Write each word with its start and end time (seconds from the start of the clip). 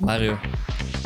Mario, 0.00 0.38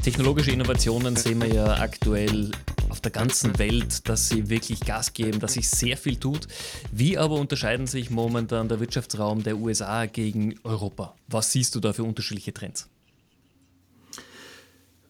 technologische 0.02 0.52
Innovationen 0.52 1.16
sehen 1.16 1.42
wir 1.42 1.52
ja 1.52 1.80
aktuell 1.80 2.50
auf 2.88 3.00
der 3.02 3.10
ganzen 3.10 3.58
Welt, 3.58 4.08
dass 4.08 4.28
sie 4.30 4.48
wirklich 4.48 4.80
Gas 4.80 5.12
geben, 5.12 5.40
dass 5.40 5.54
sich 5.54 5.68
sehr 5.68 5.96
viel 5.98 6.16
tut. 6.16 6.46
Wie 6.90 7.18
aber 7.18 7.34
unterscheiden 7.34 7.86
sich 7.86 8.10
momentan 8.10 8.68
der 8.68 8.80
Wirtschaftsraum 8.80 9.42
der 9.42 9.58
USA 9.58 10.06
gegen 10.06 10.54
Europa? 10.64 11.14
Was 11.28 11.52
siehst 11.52 11.74
du 11.74 11.80
da 11.80 11.92
für 11.92 12.04
unterschiedliche 12.04 12.54
Trends? 12.54 12.88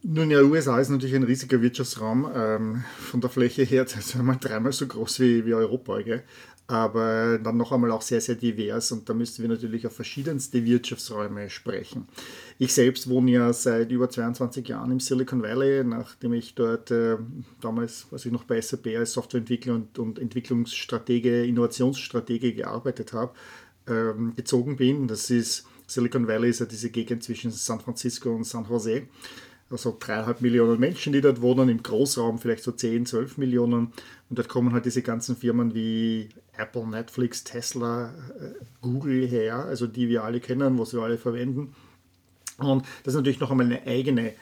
Nun 0.07 0.31
ja, 0.31 0.43
USA 0.43 0.79
ist 0.81 0.91
natürlich 0.91 1.15
ein 1.15 1.23
riesiger 1.23 1.63
Wirtschaftsraum. 1.63 2.29
Ähm, 2.35 2.85
von 2.99 3.23
der 3.23 3.31
Fläche 3.31 3.63
her 3.63 3.87
sagen 3.89 4.27
wir 4.27 4.37
dreimal 4.37 4.73
so 4.73 4.87
groß 4.87 5.21
wie, 5.21 5.47
wie 5.47 5.55
Europa. 5.55 6.01
Gell? 6.03 6.25
Aber 6.67 7.39
dann 7.39 7.59
noch 7.59 7.73
einmal 7.73 7.91
auch 7.91 8.01
sehr, 8.01 8.21
sehr 8.21 8.37
divers 8.37 8.91
und 8.91 9.09
da 9.09 9.15
müssten 9.15 9.43
wir 9.43 9.51
natürlich 9.51 9.87
auf 9.87 9.95
verschiedenste 9.95 10.65
Wirtschaftsräume 10.65 11.51
sprechen. 11.51 12.09
Ich 12.59 12.73
selbst 12.73 13.09
wohne 13.09 13.33
ja 13.33 13.53
seit 13.53 13.91
über 13.91 14.09
22 14.09 14.69
Jahren 14.69 14.91
im 14.91 15.01
Silicon 15.01 15.43
Valley, 15.43 15.85
nachdem 15.85 16.33
ich 16.33 16.55
dort 16.55 16.91
äh, 16.91 17.17
damals, 17.61 18.07
was 18.11 18.25
ich 18.25 18.33
noch 18.33 18.45
bei 18.45 18.61
SAP 18.61 18.87
als 18.97 19.13
Softwareentwickler 19.13 19.75
und, 19.75 19.99
und 19.99 20.19
Entwicklungsstratege, 20.19 21.45
Innovationsstratege 21.45 22.55
gearbeitet 22.55 23.13
habe, 23.13 23.35
ähm, 23.87 24.33
gezogen 24.35 24.77
bin. 24.77 25.07
Das 25.07 25.29
ist 25.29 25.67
Silicon 25.87 26.27
Valley 26.27 26.49
ist 26.49 26.61
ja 26.61 26.67
diese 26.67 26.89
Gegend 26.89 27.23
zwischen 27.23 27.51
San 27.51 27.81
Francisco 27.81 28.35
und 28.35 28.45
San 28.45 28.65
Jose 28.67 29.03
also 29.71 29.97
dreieinhalb 29.99 30.41
Millionen 30.41 30.79
Menschen, 30.79 31.13
die 31.13 31.21
dort 31.21 31.41
wohnen, 31.41 31.69
im 31.69 31.83
Großraum 31.83 32.39
vielleicht 32.39 32.63
so 32.63 32.73
10, 32.73 33.07
12 33.07 33.39
Millionen. 33.39 33.93
Und 34.29 34.39
dort 34.39 34.49
kommen 34.49 34.73
halt 34.73 34.85
diese 34.85 35.03
ganzen 35.03 35.37
Firmen 35.37 35.75
wie 35.75 36.29
Apple, 36.57 36.87
Netflix, 36.87 37.45
Tesla, 37.45 38.11
äh, 38.39 38.65
Google 38.81 39.27
her, 39.27 39.65
also 39.65 39.87
die 39.87 40.09
wir 40.09 40.25
alle 40.25 40.41
kennen, 40.41 40.79
was 40.79 40.93
wir 40.93 41.03
alle 41.03 41.19
verwenden. 41.19 41.75
Und 42.59 42.85
das 43.03 43.15
ist 43.15 43.19
natürlich 43.19 43.41
noch 43.41 43.51
einmal 43.51 43.67
eine 43.67 43.87
eigene 43.87 44.35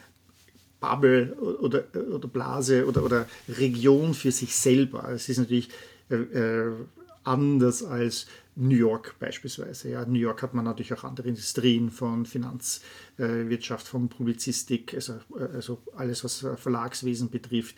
Bubble 0.81 1.35
oder, 1.35 1.85
oder 1.95 2.29
Blase 2.29 2.87
oder, 2.87 3.05
oder 3.05 3.27
Region 3.49 4.15
für 4.15 4.33
sich 4.33 4.55
selber. 4.55 5.09
Es 5.11 5.29
ist 5.29 5.39
natürlich 5.39 5.71
äh, 6.11 6.17
äh 6.17 6.73
anders 7.25 7.85
als 7.85 8.27
New 8.55 8.77
York 8.77 9.15
beispielsweise. 9.19 9.91
Ja, 9.91 10.05
New 10.05 10.19
York 10.19 10.43
hat 10.43 10.55
man 10.55 10.65
natürlich 10.65 10.93
auch 10.93 11.05
andere 11.05 11.29
Industrien 11.29 11.91
von 11.91 12.27
Finanzwirtschaft, 12.27 12.83
äh, 13.23 13.79
von 13.79 14.09
Publizistik, 14.09 14.95
also, 14.95 15.15
äh, 15.39 15.55
also 15.55 15.79
alles, 15.95 16.25
was 16.25 16.43
äh, 16.43 16.57
Verlagswesen 16.57 17.31
betrifft. 17.31 17.77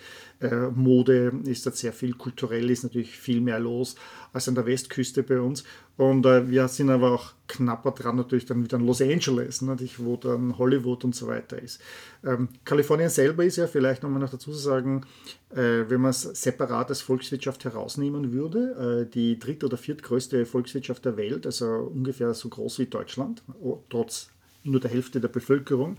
Mode 0.74 1.32
ist 1.44 1.64
dort 1.64 1.76
sehr 1.76 1.92
viel, 1.92 2.14
kulturell 2.14 2.68
ist 2.70 2.82
natürlich 2.82 3.16
viel 3.16 3.40
mehr 3.40 3.58
los 3.58 3.94
als 4.32 4.48
an 4.48 4.54
der 4.54 4.66
Westküste 4.66 5.22
bei 5.22 5.40
uns. 5.40 5.64
Und 5.96 6.26
äh, 6.26 6.50
wir 6.50 6.66
sind 6.68 6.90
aber 6.90 7.12
auch 7.12 7.32
knapper 7.46 7.92
dran 7.92 8.16
natürlich 8.16 8.46
dann 8.46 8.64
wieder 8.64 8.76
an 8.76 8.86
Los 8.86 9.00
Angeles, 9.00 9.62
natürlich, 9.62 10.02
wo 10.02 10.16
dann 10.16 10.58
Hollywood 10.58 11.04
und 11.04 11.14
so 11.14 11.28
weiter 11.28 11.60
ist. 11.62 11.80
Ähm, 12.24 12.48
Kalifornien 12.64 13.10
selber 13.10 13.44
ist 13.44 13.56
ja 13.56 13.68
vielleicht 13.68 14.02
nochmal 14.02 14.20
noch 14.20 14.30
dazu 14.30 14.50
zu 14.50 14.58
sagen, 14.58 15.02
äh, 15.50 15.88
wenn 15.88 16.00
man 16.00 16.10
es 16.10 16.22
separat 16.22 16.88
als 16.88 17.00
Volkswirtschaft 17.00 17.64
herausnehmen 17.64 18.32
würde, 18.32 19.06
äh, 19.06 19.10
die 19.10 19.38
dritt- 19.38 19.62
oder 19.62 19.76
viertgrößte 19.76 20.46
Volkswirtschaft 20.46 21.04
der 21.04 21.16
Welt, 21.16 21.46
also 21.46 21.66
ungefähr 21.66 22.34
so 22.34 22.48
groß 22.48 22.80
wie 22.80 22.86
Deutschland, 22.86 23.44
trotz 23.88 24.30
nur 24.64 24.80
der 24.80 24.90
Hälfte 24.90 25.20
der 25.20 25.28
Bevölkerung. 25.28 25.96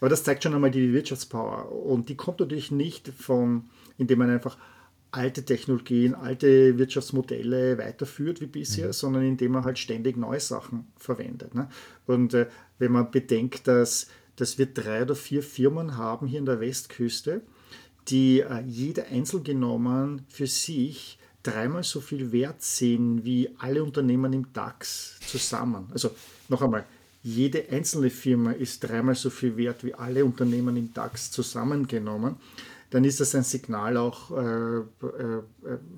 Aber 0.00 0.08
das 0.08 0.24
zeigt 0.24 0.42
schon 0.42 0.54
einmal 0.54 0.70
die 0.70 0.92
Wirtschaftspower. 0.92 1.72
Und 1.72 2.08
die 2.08 2.16
kommt 2.16 2.40
natürlich 2.40 2.70
nicht 2.70 3.08
von, 3.08 3.64
indem 3.96 4.18
man 4.18 4.30
einfach 4.30 4.58
alte 5.10 5.44
Technologien, 5.44 6.14
alte 6.14 6.76
Wirtschaftsmodelle 6.78 7.78
weiterführt 7.78 8.40
wie 8.40 8.46
bisher, 8.46 8.88
mhm. 8.88 8.92
sondern 8.92 9.22
indem 9.22 9.52
man 9.52 9.64
halt 9.64 9.78
ständig 9.78 10.16
neue 10.16 10.40
Sachen 10.40 10.86
verwendet. 10.96 11.54
Ne? 11.54 11.68
Und 12.06 12.34
äh, 12.34 12.48
wenn 12.78 12.92
man 12.92 13.10
bedenkt, 13.10 13.66
dass, 13.66 14.08
dass 14.36 14.58
wir 14.58 14.66
drei 14.66 15.02
oder 15.02 15.14
vier 15.14 15.42
Firmen 15.42 15.96
haben 15.96 16.26
hier 16.26 16.38
in 16.38 16.46
der 16.46 16.60
Westküste, 16.60 17.42
die 18.08 18.40
äh, 18.40 18.60
jede 18.66 19.06
einzeln 19.06 19.44
genommen 19.44 20.26
für 20.28 20.46
sich 20.46 21.18
dreimal 21.42 21.84
so 21.84 22.00
viel 22.00 22.32
wert 22.32 22.62
sind 22.62 23.24
wie 23.24 23.48
alle 23.58 23.82
Unternehmen 23.82 24.32
im 24.32 24.52
DAX 24.52 25.18
zusammen. 25.20 25.88
Also 25.92 26.10
noch 26.48 26.60
einmal, 26.60 26.84
jede 27.28 27.68
einzelne 27.70 28.10
Firma 28.10 28.52
ist 28.52 28.80
dreimal 28.80 29.14
so 29.14 29.30
viel 29.30 29.56
wert 29.56 29.84
wie 29.84 29.94
alle 29.94 30.24
Unternehmen 30.24 30.76
im 30.76 30.92
DAX 30.92 31.30
zusammengenommen 31.30 32.36
dann 32.90 33.04
ist 33.04 33.20
das 33.20 33.34
ein 33.34 33.42
Signal 33.42 33.96
auch, 33.96 34.30
äh, 34.30 34.78
äh, 34.78 35.42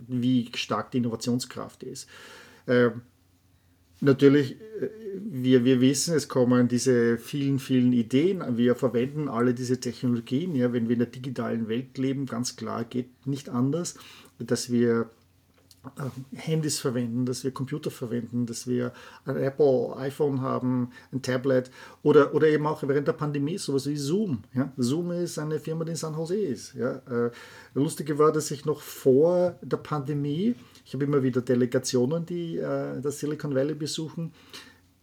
wie 0.08 0.50
stark 0.54 0.90
die 0.90 0.98
Innovationskraft 0.98 1.82
ist. 1.82 2.08
Äh, 2.66 2.90
natürlich, 4.00 4.60
äh, 4.60 4.90
wir, 5.20 5.64
wir 5.64 5.80
wissen, 5.80 6.14
es 6.14 6.28
kommen 6.28 6.68
diese 6.68 7.18
vielen, 7.18 7.58
vielen 7.58 7.92
Ideen. 7.92 8.56
Wir 8.56 8.74
verwenden 8.74 9.28
alle 9.28 9.54
diese 9.54 9.78
Technologien. 9.78 10.54
Ja, 10.54 10.72
wenn 10.72 10.88
wir 10.88 10.94
in 10.94 11.00
der 11.00 11.08
digitalen 11.08 11.68
Welt 11.68 11.96
leben, 11.96 12.26
ganz 12.26 12.56
klar, 12.56 12.84
geht 12.84 13.26
nicht 13.26 13.48
anders, 13.48 13.94
dass 14.38 14.72
wir 14.72 15.00
äh, 15.00 15.04
Handys 16.34 16.78
verwenden, 16.78 17.24
dass 17.24 17.42
wir 17.42 17.52
Computer 17.52 17.90
verwenden, 17.90 18.44
dass 18.44 18.66
wir 18.66 18.92
ein 19.24 19.36
Apple, 19.36 19.96
iPhone 19.96 20.42
haben, 20.42 20.90
ein 21.10 21.22
Tablet 21.22 21.70
oder, 22.02 22.34
oder 22.34 22.48
eben 22.48 22.66
auch 22.66 22.82
während 22.82 23.08
der 23.08 23.14
Pandemie 23.14 23.56
sowas 23.56 23.86
wie 23.86 23.96
Zoom. 23.96 24.42
Ja? 24.54 24.72
Zoom 24.76 25.12
ist 25.12 25.38
eine 25.38 25.58
Firma, 25.58 25.84
die 25.84 25.92
in 25.92 25.96
San 25.96 26.14
Jose 26.14 26.36
ist. 26.36 26.74
Ja? 26.74 26.96
Äh, 27.08 27.30
lustige 27.72 28.18
war, 28.18 28.30
dass 28.30 28.50
ich 28.50 28.66
noch 28.66 28.80
vor 28.80 29.58
der 29.62 29.78
Pandemie, 29.78 30.54
ich 30.84 30.92
habe 30.92 31.04
immer 31.04 31.22
wieder 31.22 31.40
Delegationen, 31.40 32.26
die 32.26 32.58
äh, 32.58 33.00
das 33.00 33.18
Silicon 33.18 33.54
Valley 33.54 33.74
besuchen, 33.74 34.32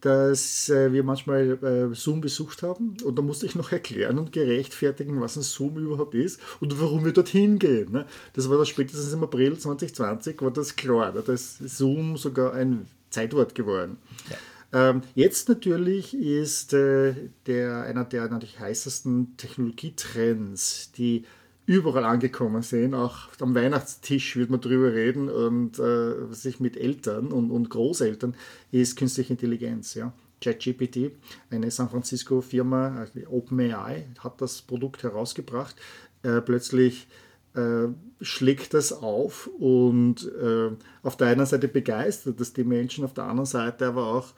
dass 0.01 0.69
äh, 0.69 0.93
wir 0.93 1.03
manchmal 1.03 1.57
äh, 1.63 1.95
Zoom 1.95 2.21
besucht 2.21 2.61
haben 2.61 2.97
und 3.03 3.17
da 3.17 3.21
musste 3.21 3.45
ich 3.45 3.55
noch 3.55 3.71
erklären 3.71 4.19
und 4.19 4.31
gerechtfertigen, 4.31 5.19
was 5.21 5.37
ein 5.37 5.41
Zoom 5.41 5.77
überhaupt 5.77 6.13
ist 6.13 6.39
und 6.59 6.79
warum 6.79 7.03
wir 7.03 7.13
dorthin 7.13 7.57
gehen. 7.57 7.91
Ne? 7.91 8.05
Das 8.33 8.49
war 8.49 8.57
das 8.57 8.69
spätestens 8.69 9.13
im 9.13 9.23
April 9.23 9.57
2020, 9.57 10.41
war 10.41 10.51
das 10.51 10.75
klar. 10.75 11.11
Da 11.11 11.33
ist 11.33 11.57
Zoom 11.57 12.17
sogar 12.17 12.53
ein 12.53 12.87
Zeitwort 13.09 13.55
geworden. 13.55 13.97
Ja. 14.29 14.37
Ähm, 14.73 15.01
jetzt 15.15 15.49
natürlich 15.49 16.13
ist 16.13 16.73
äh, 16.73 17.13
der, 17.45 17.83
einer 17.83 18.03
der 18.03 18.29
natürlich 18.29 18.59
heißesten 18.59 19.35
Technologietrends, 19.37 20.91
die 20.91 21.25
überall 21.67 22.05
angekommen 22.05 22.63
sind. 22.63 22.95
Auch 22.95 23.27
am 23.39 23.53
Weihnachtstisch 23.53 24.37
wird 24.37 24.49
man 24.49 24.61
drüber 24.61 24.93
reden 24.93 25.29
und 25.29 25.77
äh, 25.77 26.33
sich 26.33 26.59
mit 26.59 26.77
Eltern 26.77 27.27
und, 27.27 27.51
und 27.51 27.69
Großeltern 27.69 28.35
ist 28.71 28.97
künstliche 28.97 29.33
Intelligenz. 29.33 29.93
Ja. 29.93 30.13
ChatGPT, 30.41 31.11
eine 31.49 31.69
San 31.69 31.89
Francisco 31.89 32.41
Firma, 32.41 32.95
also 32.95 33.19
OpenAI, 33.27 34.05
hat 34.19 34.39
das 34.39 34.61
Produkt 34.61 35.03
herausgebracht. 35.03 35.75
Äh, 36.23 36.41
plötzlich 36.41 37.07
äh, 37.53 37.87
schlägt 38.21 38.73
das 38.73 38.93
auf 38.93 39.49
und 39.59 40.31
äh, 40.41 40.69
auf 41.03 41.17
der 41.17 41.27
einen 41.27 41.45
Seite 41.45 41.67
begeistert 41.67 42.39
das 42.39 42.53
die 42.53 42.63
Menschen, 42.63 43.03
auf 43.03 43.13
der 43.13 43.25
anderen 43.25 43.45
Seite 43.45 43.87
aber 43.87 44.07
auch 44.07 44.33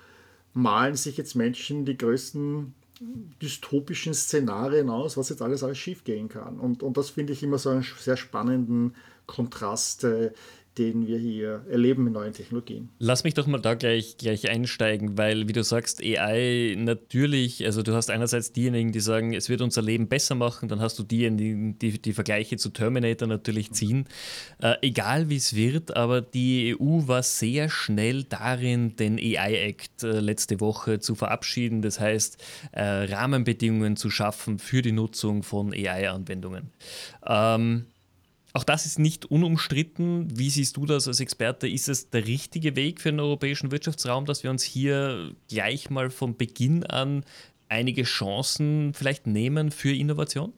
malen 0.54 0.96
sich 0.96 1.18
jetzt 1.18 1.36
Menschen 1.36 1.86
die 1.86 1.98
größten 1.98 2.74
dystopischen 3.00 4.14
Szenarien 4.14 4.90
aus, 4.90 5.18
was 5.18 5.30
jetzt 5.30 5.42
alles 5.42 5.64
alles 5.64 5.78
schief 5.78 6.04
gehen 6.04 6.30
kann. 6.30 6.60
Und, 6.60 6.84
und 6.84 6.98
das 6.98 7.10
finde 7.10 7.34
ich 7.34 7.44
immer 7.44 7.58
so 7.58 7.70
einen 7.70 7.86
sehr 8.00 8.18
spannenden 8.18 8.96
Kontrast, 9.26 10.04
äh, 10.04 10.32
den 10.80 11.08
wir 11.08 11.18
hier 11.18 11.66
erleben 11.70 12.06
mit 12.06 12.14
neuen 12.14 12.34
Technologien. 12.34 12.90
Lass 13.00 13.26
mich 13.26 13.34
doch 13.34 13.46
mal 13.48 13.60
da 13.60 13.74
gleich, 13.74 14.18
gleich 14.18 14.50
einsteigen, 14.50 15.18
weil, 15.18 15.48
wie 15.50 15.54
du 15.54 15.62
sagst, 15.64 16.02
AI 16.02 16.76
natürlich, 16.78 17.66
also 17.66 17.84
du 17.84 17.94
hast 17.94 18.10
einerseits 18.10 18.54
diejenigen, 18.54 18.94
die 18.94 19.02
sagen, 19.02 19.34
es 19.34 19.50
wird 19.50 19.62
unser 19.62 19.82
Leben 19.82 20.08
besser 20.08 20.36
machen, 20.36 20.70
dann 20.70 20.80
hast 20.80 20.98
du 20.98 21.04
diejenigen, 21.04 21.78
die 21.78 22.02
die 22.02 22.14
Vergleiche 22.14 22.56
zu 22.56 22.70
Terminator 22.70 23.28
natürlich 23.28 23.72
ziehen. 23.72 24.06
Äh, 24.62 24.76
egal 24.82 25.30
wie 25.30 25.36
es 25.36 25.54
wird, 25.54 25.96
aber 25.98 26.22
die 26.22 26.76
EU 26.80 27.08
war 27.08 27.24
sehr 27.24 27.70
schnell 27.70 28.24
darin, 28.24 28.96
den 28.96 29.20
AI-Act 29.20 30.04
äh, 30.04 30.20
letzte 30.22 30.62
Woche 30.62 31.00
zu 31.00 31.14
verabschieden, 31.14 31.82
das 31.82 32.00
heißt, 32.00 32.42
äh, 32.72 32.84
Rahmenbedingungen 32.84 33.98
zu 33.98 34.10
schaffen 34.10 34.60
für 34.60 34.82
die 34.82 34.94
Nutzung 34.94 35.44
von 35.44 35.74
AI-Anwendungen. 35.74 36.72
Ähm, 37.28 37.86
auch 38.54 38.64
das 38.64 38.86
ist 38.86 39.00
nicht 39.00 39.26
unumstritten. 39.26 40.28
Wie 40.38 40.50
siehst 40.50 40.78
du 40.78 40.86
das 40.86 41.08
als 41.08 41.20
Experte? 41.20 41.68
Ist 41.68 41.88
es 41.88 42.10
der 42.10 42.26
richtige 42.26 42.76
Weg 42.76 43.02
für 43.02 43.12
den 43.12 43.20
europäischen 43.20 43.72
Wirtschaftsraum, 43.72 44.26
dass 44.26 44.44
wir 44.44 44.50
uns 44.50 44.64
hier 44.64 45.36
gleich 45.50 45.90
mal 45.90 46.10
von 46.10 46.36
Beginn 46.36 46.84
an 46.84 47.24
einige 47.68 48.04
Chancen 48.04 48.94
vielleicht 48.94 49.28
nehmen 49.28 49.72
für 49.72 49.94
Innovation? 49.94 50.54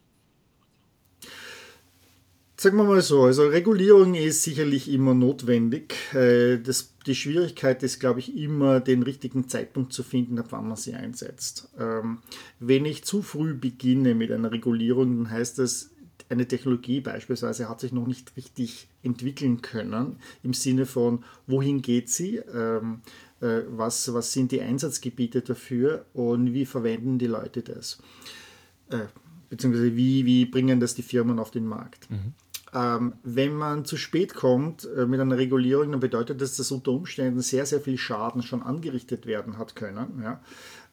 Sagen 2.61 2.77
wir 2.77 2.83
mal 2.83 3.01
so, 3.01 3.23
also 3.23 3.47
Regulierung 3.47 4.13
ist 4.13 4.43
sicherlich 4.43 4.87
immer 4.87 5.15
notwendig. 5.15 5.95
Äh, 6.13 6.59
das, 6.59 6.93
die 7.07 7.15
Schwierigkeit 7.15 7.81
ist, 7.81 7.99
glaube 7.99 8.19
ich, 8.19 8.37
immer 8.37 8.79
den 8.79 9.01
richtigen 9.01 9.49
Zeitpunkt 9.49 9.93
zu 9.93 10.03
finden, 10.03 10.37
ab 10.37 10.45
wann 10.51 10.67
man 10.67 10.77
sie 10.77 10.93
einsetzt. 10.93 11.69
Ähm, 11.79 12.19
wenn 12.59 12.85
ich 12.85 13.03
zu 13.03 13.23
früh 13.23 13.55
beginne 13.55 14.13
mit 14.13 14.31
einer 14.31 14.51
Regulierung, 14.51 15.23
dann 15.23 15.31
heißt 15.31 15.57
das, 15.57 15.89
eine 16.31 16.47
Technologie 16.47 17.01
beispielsweise 17.01 17.69
hat 17.69 17.81
sich 17.81 17.91
noch 17.91 18.07
nicht 18.07 18.35
richtig 18.37 18.87
entwickeln 19.03 19.61
können, 19.61 20.17
im 20.43 20.53
Sinne 20.53 20.85
von, 20.85 21.23
wohin 21.45 21.81
geht 21.81 22.09
sie, 22.09 22.37
ähm, 22.37 23.01
äh, 23.41 23.61
was, 23.69 24.13
was 24.13 24.31
sind 24.31 24.51
die 24.51 24.61
Einsatzgebiete 24.61 25.41
dafür 25.41 26.05
und 26.13 26.53
wie 26.53 26.65
verwenden 26.65 27.19
die 27.19 27.27
Leute 27.27 27.61
das. 27.61 27.99
Äh, 28.89 29.07
beziehungsweise 29.49 29.95
wie, 29.95 30.25
wie 30.25 30.45
bringen 30.45 30.79
das 30.79 30.95
die 30.95 31.03
Firmen 31.03 31.37
auf 31.37 31.51
den 31.51 31.65
Markt. 31.65 32.09
Mhm. 32.09 32.33
Ähm, 32.73 33.13
wenn 33.23 33.53
man 33.53 33.83
zu 33.83 33.97
spät 33.97 34.33
kommt 34.33 34.87
äh, 34.95 35.05
mit 35.05 35.19
einer 35.19 35.37
Regulierung, 35.37 35.91
dann 35.91 35.99
bedeutet 35.99 36.39
das, 36.39 36.55
dass 36.55 36.71
unter 36.71 36.91
Umständen 36.91 37.41
sehr, 37.41 37.65
sehr 37.65 37.81
viel 37.81 37.97
Schaden 37.97 38.43
schon 38.43 38.63
angerichtet 38.63 39.25
werden 39.25 39.57
hat 39.57 39.75
können. 39.75 40.21
Ja? 40.23 40.41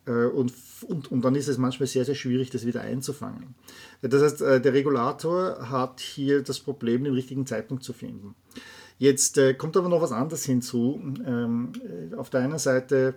Äh, 0.08 0.26
und, 0.26 0.52
und, 0.86 1.12
und 1.12 1.24
dann 1.24 1.34
ist 1.34 1.48
es 1.48 1.58
manchmal 1.58 1.86
sehr, 1.86 2.04
sehr 2.04 2.14
schwierig, 2.14 2.50
das 2.50 2.66
wieder 2.66 2.80
einzufangen. 2.80 3.54
Das 4.02 4.22
heißt, 4.22 4.40
äh, 4.42 4.60
der 4.60 4.72
Regulator 4.72 5.70
hat 5.70 6.00
hier 6.00 6.42
das 6.42 6.58
Problem, 6.58 7.04
den 7.04 7.14
richtigen 7.14 7.46
Zeitpunkt 7.46 7.84
zu 7.84 7.92
finden. 7.92 8.34
Jetzt 8.98 9.38
äh, 9.38 9.54
kommt 9.54 9.76
aber 9.76 9.88
noch 9.88 10.02
was 10.02 10.12
anderes 10.12 10.44
hinzu. 10.44 11.00
Ähm, 11.24 11.72
auf 12.16 12.30
der 12.30 12.40
einen 12.40 12.58
Seite 12.58 13.14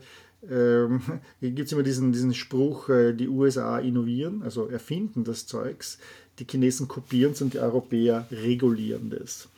ähm, 0.48 1.02
gibt 1.42 1.60
es 1.68 1.72
immer 1.72 1.84
diesen, 1.84 2.12
diesen 2.12 2.34
Spruch, 2.34 2.90
die 2.90 3.28
USA 3.28 3.80
innovieren, 3.80 4.44
also 4.44 4.68
erfinden 4.68 5.24
das 5.24 5.48
Zeugs, 5.48 5.98
die 6.40 6.46
Chinesen 6.46 6.88
kopieren 6.88 7.34
es 7.34 7.42
und 7.42 7.54
die 7.54 7.60
Europäer 7.60 8.28
regulieren 8.32 9.10
das. 9.10 9.50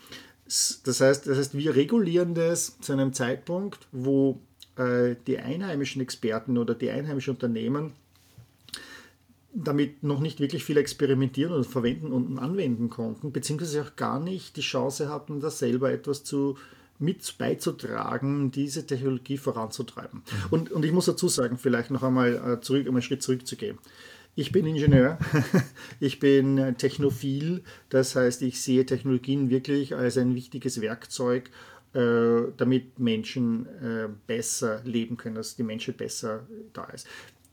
Das 0.84 1.02
heißt, 1.02 1.28
das 1.28 1.38
heißt, 1.38 1.58
wir 1.58 1.76
regulieren 1.76 2.36
das 2.36 2.78
zu 2.80 2.94
einem 2.94 3.14
Zeitpunkt, 3.14 3.88
wo 3.92 4.40
die 4.78 5.38
einheimischen 5.38 6.02
Experten 6.02 6.58
oder 6.58 6.74
die 6.74 6.90
einheimischen 6.90 7.36
Unternehmen 7.36 7.94
damit 9.54 10.04
noch 10.04 10.20
nicht 10.20 10.40
wirklich 10.40 10.64
viel 10.64 10.78
experimentieren 10.78 11.54
und 11.54 11.66
verwenden 11.66 12.12
und 12.12 12.40
anwenden 12.40 12.90
konnten, 12.90 13.32
beziehungsweise 13.32 13.84
auch 13.84 13.96
gar 13.96 14.20
nicht 14.20 14.58
die 14.58 14.62
Chance 14.62 15.10
hatten, 15.10 15.42
da 15.42 15.52
selber 15.52 15.92
etwas 15.92 16.24
zu 16.24 16.58
mit 17.00 17.38
beizutragen, 17.38 18.52
diese 18.52 18.86
Technologie 18.86 19.38
voranzutreiben. 19.38 20.24
Und, 20.52 20.72
und 20.72 20.86
ich 20.86 20.92
muss 20.92 21.06
dazu 21.06 21.28
sagen, 21.28 21.58
vielleicht 21.58 21.92
noch 21.92 22.04
einmal 22.04 22.36
äh, 22.36 22.62
zurück, 22.62 22.88
um 22.88 22.96
einen 22.96 23.02
Schritt 23.02 23.22
zurückzugehen. 23.22 23.78
Ich 24.36 24.52
bin 24.52 24.66
Ingenieur, 24.66 25.20
ich 26.00 26.20
bin 26.20 26.76
technophil, 26.78 27.64
das 27.90 28.16
heißt, 28.16 28.42
ich 28.42 28.62
sehe 28.62 28.86
Technologien 28.86 29.50
wirklich 29.50 29.96
als 29.96 30.18
ein 30.18 30.34
wichtiges 30.34 30.82
Werkzeug, 30.82 31.52
äh, 31.94 32.52
damit 32.58 33.00
Menschen 33.00 33.66
äh, 33.66 34.08
besser 34.28 34.82
leben 34.84 35.18
können, 35.18 35.36
dass 35.36 35.56
die 35.56 35.64
Menschheit 35.64 35.98
besser 35.98 36.42
da 36.74 36.86
ist. 36.86 37.08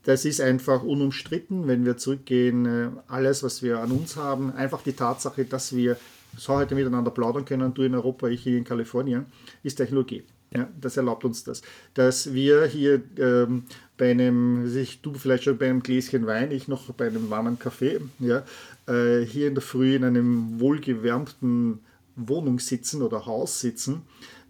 Das 0.05 0.25
ist 0.25 0.41
einfach 0.41 0.83
unumstritten, 0.83 1.69
wenn 1.69 1.85
wir 1.85 1.97
zurückgehen, 1.97 2.67
äh, 2.67 2.89
alles, 3.07 3.43
was 3.43 3.63
wir 3.63 3.81
an 3.81 3.91
uns 3.91 4.17
haben, 4.17 4.53
einfach 4.53 4.83
die 4.83 4.95
Tatsache, 4.95 5.45
dass 5.45 5.77
wir 5.77 5.97
so 6.37 6.55
heute 6.55 6.75
miteinander 6.75 7.11
plaudern 7.11 7.45
können, 7.45 7.75
du 7.75 7.83
in 7.83 7.95
Europa, 7.95 8.29
ich 8.29 8.43
hier 8.43 8.57
in 8.57 8.65
Kalifornien, 8.65 9.27
ist 9.63 9.77
Technologie. 9.77 10.23
Ja, 10.53 10.69
das 10.81 10.97
erlaubt 10.97 11.25
uns 11.25 11.45
das. 11.45 11.63
Dass 11.95 12.33
wir 12.33 12.65
hier 12.65 13.03
ähm, 13.19 13.65
bei 13.97 14.11
einem, 14.11 14.75
ich, 14.77 15.01
du 15.01 15.15
vielleicht 15.15 15.45
schon 15.45 15.59
bei 15.59 15.69
einem 15.69 15.83
Gläschen 15.83 16.27
Wein, 16.27 16.51
ich 16.51 16.67
noch 16.67 16.91
bei 16.95 17.07
einem 17.07 17.31
warmen 17.31 17.59
Kaffee, 17.59 18.01
ja, 18.19 18.45
äh, 18.89 19.25
hier 19.25 19.49
in 19.49 19.55
der 19.55 19.63
Früh 19.63 19.95
in 19.95 20.03
einem 20.03 20.59
wohlgewärmten 20.59 21.81
Wohnung 22.29 22.59
sitzen 22.59 23.03
oder 23.03 23.27
Haus 23.27 23.61
sitzen 23.61 24.03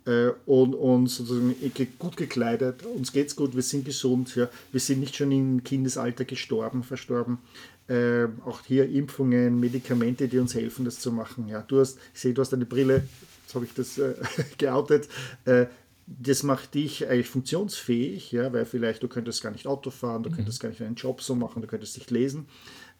äh, 0.06 0.31
und, 0.46 0.75
und 0.75 1.08
sozusagen 1.08 1.55
gut 1.99 2.17
gekleidet, 2.17 2.84
uns 2.84 3.12
geht's 3.12 3.37
gut, 3.37 3.55
wir 3.55 3.62
sind 3.62 3.84
gesund, 3.84 4.34
ja, 4.37 4.49
wir 4.72 4.81
sind 4.81 5.00
nicht 5.00 5.17
schon 5.17 5.32
im 5.32 5.64
Kindesalter 5.64 6.25
gestorben, 6.25 6.82
verstorben. 6.82 7.38
Äh, 7.88 8.26
auch 8.44 8.61
hier 8.67 8.88
Impfungen, 8.88 9.58
Medikamente, 9.58 10.28
die 10.28 10.38
uns 10.38 10.55
helfen, 10.55 10.84
das 10.84 11.00
zu 11.00 11.11
machen. 11.11 11.49
Ja, 11.49 11.62
du 11.67 11.81
hast, 11.81 11.99
ich 12.14 12.20
sehe, 12.20 12.32
du 12.32 12.40
hast 12.40 12.55
eine 12.55 12.64
Brille, 12.67 13.02
jetzt 13.43 13.55
habe 13.55 13.64
ich 13.64 13.75
das 13.75 13.99
äh, 13.99 14.14
geoutet. 14.58 15.08
Äh, 15.44 15.67
das 16.06 16.43
macht 16.43 16.75
dich 16.75 17.08
eigentlich 17.08 17.28
funktionsfähig, 17.28 18.32
ja, 18.32 18.52
weil 18.52 18.64
vielleicht 18.64 19.02
du 19.02 19.08
könntest 19.08 19.43
gar 19.43 19.50
nicht 19.50 19.67
Auto 19.67 19.90
fahren, 19.90 20.22
du 20.22 20.31
mhm. 20.31 20.37
könntest 20.37 20.61
gar 20.61 20.69
nicht 20.69 20.82
einen 20.82 20.96
Job 20.96 21.22
so 21.22 21.34
machen, 21.34 21.62
du 21.62 21.69
könntest 21.69 21.96
nicht 21.96 22.11
lesen. 22.11 22.46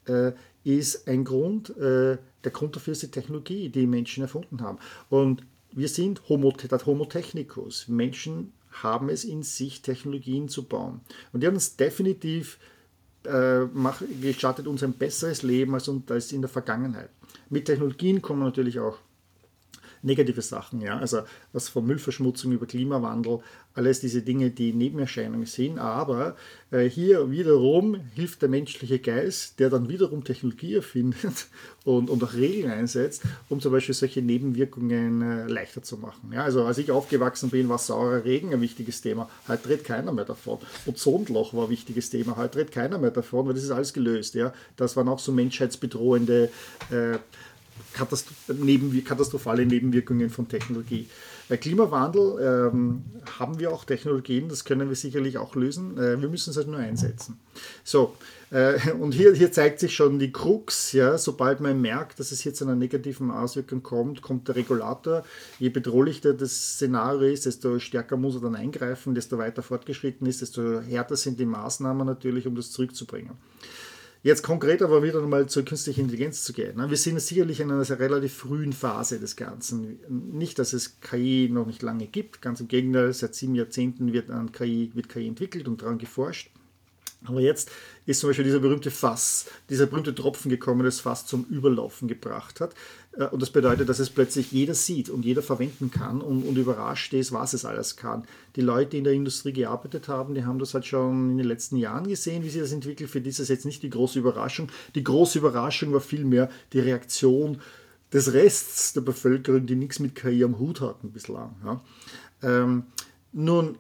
Äh, 0.06 0.32
ist 0.62 1.08
ein 1.08 1.25
Grund, 1.25 1.70
äh, 1.79 2.19
der 2.44 2.50
Grund 2.52 2.76
dafür 2.76 2.93
ist 2.93 3.02
die 3.02 3.11
Technologie, 3.11 3.70
die 3.70 3.87
Menschen 3.87 4.23
erfunden 4.23 4.61
haben. 4.61 4.79
Und 5.08 5.43
wir 5.73 5.88
sind 5.88 6.29
Homo, 6.29 6.52
das 6.69 6.87
Homo 6.87 7.06
technicus. 7.06 7.88
Menschen 7.88 8.52
haben 8.70 9.08
es 9.08 9.25
in 9.25 9.43
sich, 9.43 9.82
Technologien 9.82 10.49
zu 10.49 10.64
bauen. 10.64 11.00
Und 11.32 11.43
die 11.43 11.47
haben 11.47 11.56
es 11.56 11.76
definitiv 11.76 12.58
äh, 13.25 13.67
gestattet 14.20 14.67
uns 14.67 14.82
ein 14.82 14.93
besseres 14.93 15.43
Leben 15.43 15.75
als, 15.75 15.91
als 16.08 16.32
in 16.32 16.41
der 16.41 16.49
Vergangenheit. 16.49 17.11
Mit 17.49 17.67
Technologien 17.67 18.23
kommen 18.23 18.43
natürlich 18.43 18.81
auch 18.81 18.99
negative 20.02 20.43
Sachen, 20.43 20.81
ja, 20.81 20.99
also 20.99 21.23
was 21.52 21.69
von 21.69 21.87
Müllverschmutzung 21.87 22.52
über 22.52 22.67
Klimawandel, 22.67 23.41
alles 23.75 24.00
diese 24.00 24.23
Dinge, 24.23 24.50
die 24.50 24.73
Nebenerscheinungen 24.73 25.47
sind, 25.47 25.79
aber 25.79 26.37
äh, 26.70 26.85
hier 26.88 27.31
wiederum 27.31 27.97
hilft 28.14 28.43
der 28.43 28.49
menschliche 28.49 28.99
Geist, 28.99 29.61
der 29.61 29.70
dann 29.70 29.88
wiederum 29.88 30.25
Technologie 30.25 30.75
erfindet 30.75 31.47
und, 31.85 32.11
und 32.11 32.25
auch 32.25 32.35
Regeln 32.35 32.70
einsetzt, 32.70 33.23
um 33.49 33.61
zum 33.61 33.73
Beispiel 33.73 33.94
solche 33.94 34.23
Nebenwirkungen 34.23 35.23
äh, 35.23 35.47
leichter 35.47 35.82
zu 35.82 35.99
machen. 35.99 36.32
Ja, 36.32 36.44
also 36.44 36.64
als 36.64 36.79
ich 36.79 36.91
aufgewachsen 36.91 37.50
bin, 37.50 37.69
war 37.69 37.79
saurer 37.79 38.25
Regen 38.25 38.53
ein 38.53 38.61
wichtiges 38.61 39.00
Thema, 39.03 39.29
heute 39.46 39.69
redet 39.69 39.85
keiner 39.85 40.12
mehr 40.12 40.25
davon. 40.25 40.58
Ozonloch 40.87 41.55
war 41.55 41.64
ein 41.64 41.70
wichtiges 41.70 42.11
Thema, 42.11 42.37
heute 42.37 42.58
redet 42.58 42.73
keiner 42.73 42.99
mehr 42.99 43.11
davon, 43.11 43.46
weil 43.46 43.55
das 43.55 43.62
ist 43.62 43.70
alles 43.70 43.93
gelöst. 43.93 44.35
Ja. 44.35 44.53
Das 44.76 44.96
waren 44.96 45.08
auch 45.08 45.19
so 45.19 45.31
menschheitsbedrohende 45.32 46.50
äh, 46.91 47.19
katastrophale 47.95 49.67
Nebenwirkungen 49.67 50.31
von 50.31 50.49
Technologie. 50.49 51.09
Bei 51.51 51.57
Klimawandel 51.57 52.71
ähm, 52.73 53.03
haben 53.39 53.59
wir 53.59 53.73
auch 53.73 53.85
Technologien, 53.85 54.49
das 54.49 54.65
können 54.65 54.89
wir 54.89 54.95
sicherlich 54.95 55.37
auch 55.37 55.57
lösen. 55.57 55.99
Äh, 55.99 56.21
wir 56.21 56.29
müssen 56.29 56.51
es 56.51 56.57
halt 56.57 56.69
nur 56.69 56.79
einsetzen. 56.79 57.41
So, 57.83 58.15
äh, 58.53 58.93
und 59.01 59.15
hier, 59.15 59.35
hier 59.35 59.51
zeigt 59.51 59.81
sich 59.81 59.93
schon 59.93 60.21
die 60.21 60.31
Krux, 60.31 60.93
ja, 60.93 61.19
sobald 61.19 61.59
man 61.59 61.81
merkt, 61.81 62.21
dass 62.21 62.31
es 62.31 62.41
hier 62.41 62.55
zu 62.55 62.65
einer 62.65 62.77
negativen 62.77 63.33
Auswirkung 63.33 63.83
kommt, 63.83 64.23
kommt 64.23 64.47
der 64.47 64.55
Regulator. 64.55 65.25
Je 65.59 65.71
bedrohlicher 65.71 66.35
das 66.35 66.75
Szenario 66.75 67.33
ist, 67.33 67.47
desto 67.47 67.81
stärker 67.81 68.17
muss 68.17 68.37
er 68.37 68.43
dann 68.43 68.55
eingreifen, 68.55 69.17
desto 69.17 69.37
weiter 69.37 69.63
fortgeschritten 69.63 70.29
ist, 70.29 70.43
desto 70.43 70.81
härter 70.81 71.17
sind 71.17 71.41
die 71.41 71.47
Maßnahmen 71.47 72.07
natürlich, 72.07 72.47
um 72.47 72.55
das 72.55 72.71
zurückzubringen. 72.71 73.33
Jetzt 74.22 74.43
konkret 74.43 74.82
aber 74.82 75.02
wieder 75.02 75.22
mal 75.22 75.49
zur 75.49 75.64
künstlichen 75.64 76.02
Intelligenz 76.02 76.44
zu 76.44 76.52
gehen. 76.52 76.76
Ne? 76.76 76.90
Wir 76.90 76.99
sind 76.99 77.19
sicherlich 77.20 77.61
in 77.61 77.70
einer 77.70 77.88
relativ 77.99 78.34
frühen 78.34 78.75
Phase 78.75 79.19
des 79.19 79.34
Ganzen. 79.34 79.99
Nicht, 80.08 80.58
dass 80.58 80.75
es 80.75 81.00
KI 81.00 81.49
noch 81.50 81.67
nicht 81.67 81.81
lange 81.81 82.06
gibt, 82.06 82.43
ganz 82.43 82.61
im 82.61 82.69
Gegenteil, 82.69 83.14
seit 83.14 83.34
sieben 83.34 83.55
Jahrzehnten 83.55 84.12
wird 84.12 84.28
an 84.28 84.52
KI, 84.52 84.90
wird 84.93 85.08
KI 85.08 85.26
entwickelt 85.26 85.69
und 85.69 85.81
daran 85.81 85.96
geforscht. 85.96 86.50
Aber 87.24 87.41
jetzt 87.41 87.70
ist 88.06 88.20
zum 88.20 88.31
Beispiel 88.31 88.44
dieser 88.44 88.60
berühmte 88.60 88.91
Fass, 88.91 89.46
dieser 89.69 89.86
berühmte 89.86 90.15
Tropfen 90.15 90.50
gekommen, 90.50 90.84
das 90.84 91.00
Fass 91.00 91.27
zum 91.27 91.44
Überlaufen 91.44 92.08
gebracht 92.08 92.60
hat. 92.60 92.74
Äh, 93.12 93.26
und 93.26 93.43
das 93.43 93.50
bedeutet, 93.50 93.88
dass 93.88 93.98
es 93.98 94.10
plötzlich 94.10 94.52
jeder 94.52 94.74
sieht 94.74 95.10
und 95.10 95.24
jeder 95.24 95.43
verwenden 95.43 95.90
kann 95.90 96.20
und, 96.20 96.43
und 96.43 96.56
überrascht 96.56 97.12
ist, 97.14 97.32
was 97.32 97.52
es 97.52 97.64
alles 97.64 97.96
kann. 97.96 98.24
Die 98.56 98.60
Leute, 98.60 98.90
die 98.90 98.98
in 98.98 99.05
der 99.05 99.12
Industrie 99.12 99.52
gearbeitet 99.52 100.08
haben, 100.08 100.34
die 100.34 100.44
haben 100.44 100.58
das 100.58 100.74
halt 100.74 100.86
schon 100.86 101.31
in 101.31 101.38
den 101.38 101.46
letzten 101.46 101.76
Jahren 101.76 102.06
gesehen, 102.06 102.44
wie 102.44 102.50
sie 102.50 102.60
das 102.60 102.72
entwickelt. 102.72 103.10
Für 103.10 103.20
die 103.20 103.31
ist 103.31 103.40
das 103.40 103.48
jetzt 103.48 103.67
nicht 103.67 103.82
die 103.82 103.90
große 103.90 104.19
Überraschung. 104.19 104.69
Die 104.94 105.05
große 105.05 105.38
Überraschung 105.38 105.93
war 105.93 106.00
vielmehr 106.00 106.50
die 106.72 106.81
Reaktion 106.81 107.60
des 108.12 108.32
Rests 108.32 108.93
der 108.93 109.02
Bevölkerung, 109.02 109.67
die 109.67 109.76
nichts 109.76 110.00
mit 110.00 110.14
KI 110.14 110.43
am 110.43 110.58
Hut 110.58 110.81
hatten 110.81 111.12
bislang. 111.12 111.55
Ja. 111.64 111.81
Ähm, 112.43 112.84
nun, 113.32 113.79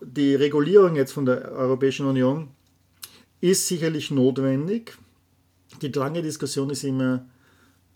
die 0.00 0.34
Regulierung 0.34 0.96
jetzt 0.96 1.12
von 1.12 1.24
der 1.24 1.52
Europäischen 1.52 2.06
Union 2.06 2.48
ist 3.40 3.66
sicherlich 3.68 4.10
notwendig. 4.10 4.96
Die 5.80 5.88
lange 5.88 6.22
Diskussion 6.22 6.70
ist 6.70 6.84
immer, 6.84 7.26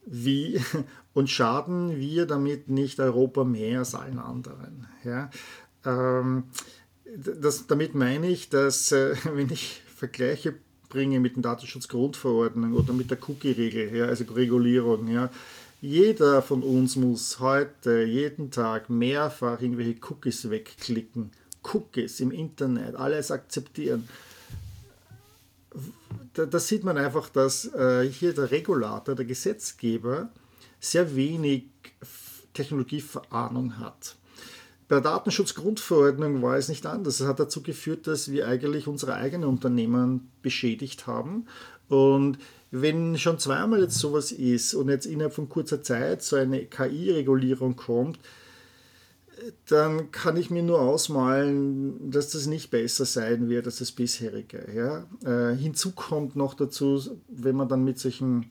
wie 0.07 0.61
und 1.15 1.29
schaden 1.29 1.99
wir 1.99 2.27
damit 2.27 2.69
nicht 2.69 3.01
Europa 3.01 3.45
mehr 3.45 3.81
als 3.81 3.95
allen 3.95 4.19
anderen. 4.19 4.87
Ja? 5.05 5.31
Ähm, 5.85 6.45
das, 7.05 7.67
damit 7.67 7.95
meine 7.95 8.29
ich, 8.29 8.49
dass 8.49 8.93
äh, 8.93 9.15
wenn 9.35 9.51
ich 9.51 9.83
Vergleiche 9.95 10.55
bringe 10.89 11.21
mit 11.21 11.37
der 11.37 11.43
Datenschutzgrundverordnung 11.43 12.73
oder 12.75 12.93
mit 12.93 13.11
der 13.11 13.19
Cookie-Regel, 13.29 13.95
ja, 13.95 14.05
also 14.07 14.25
Regulierung, 14.33 15.09
ja, 15.09 15.31
jeder 15.81 16.43
von 16.43 16.63
uns 16.63 16.97
muss 16.97 17.41
heute 17.41 18.03
jeden 18.03 18.51
Tag 18.51 18.89
mehrfach 18.89 19.61
irgendwelche 19.61 19.97
Cookies 20.09 20.49
wegklicken. 20.49 21.33
Cookies 21.63 22.21
im 22.21 22.31
Internet, 22.31 22.95
alles 22.95 23.31
akzeptieren 23.31 24.09
da, 26.33 26.59
sieht 26.59 26.85
man 26.85 26.99
einfach, 26.99 27.29
dass 27.29 27.73
äh, 27.75 28.09
hier 28.09 28.35
der 28.35 28.51
Regulator, 28.51 29.15
der 29.15 29.25
Gesetzgeber, 29.25 30.31
sehr 30.81 31.15
wenig 31.17 31.65
Technologieverahnung 32.53 33.79
hat. 33.79 34.17
Bei 34.89 34.97
der 34.97 35.03
Datenschutzgrundverordnung 35.03 36.43
war 36.43 36.57
es 36.57 36.69
nicht 36.69 36.87
anders. 36.87 37.21
Es 37.21 37.27
hat 37.27 37.41
dazu 37.41 37.63
geführt, 37.63 38.07
dass 38.07 38.31
wir 38.31 38.47
eigentlich 38.47 38.87
unsere 38.87 39.15
eigenen 39.15 39.49
Unternehmen 39.49 40.31
beschädigt 40.43 41.07
haben. 41.07 41.47
Und 41.89 42.39
wenn 42.71 43.19
schon 43.19 43.39
zweimal 43.39 43.81
jetzt 43.81 43.99
sowas 43.99 44.31
ist 44.33 44.75
und 44.75 44.89
jetzt 44.89 45.07
innerhalb 45.07 45.35
von 45.35 45.49
kurzer 45.49 45.83
Zeit 45.83 46.23
so 46.23 46.37
eine 46.37 46.67
KI-Regulierung 46.67 47.75
kommt, 47.75 48.19
dann 49.67 50.11
kann 50.11 50.37
ich 50.37 50.51
mir 50.51 50.63
nur 50.63 50.81
ausmalen, 50.81 52.11
dass 52.11 52.31
das 52.31 52.47
nicht 52.47 52.71
besser 52.71 53.05
sein 53.05 53.49
wird 53.49 53.67
als 53.67 53.79
das 53.79 53.93
bisherige. 53.93 54.67
Ja? 54.75 55.07
Äh, 55.25 55.57
hinzu 55.57 55.93
kommt 55.93 56.37
noch 56.37 56.55
dazu, 56.55 57.21
wenn 57.29 57.57
man 57.57 57.69
dann 57.69 57.85
mit 57.85 57.99
solchen 57.99 58.51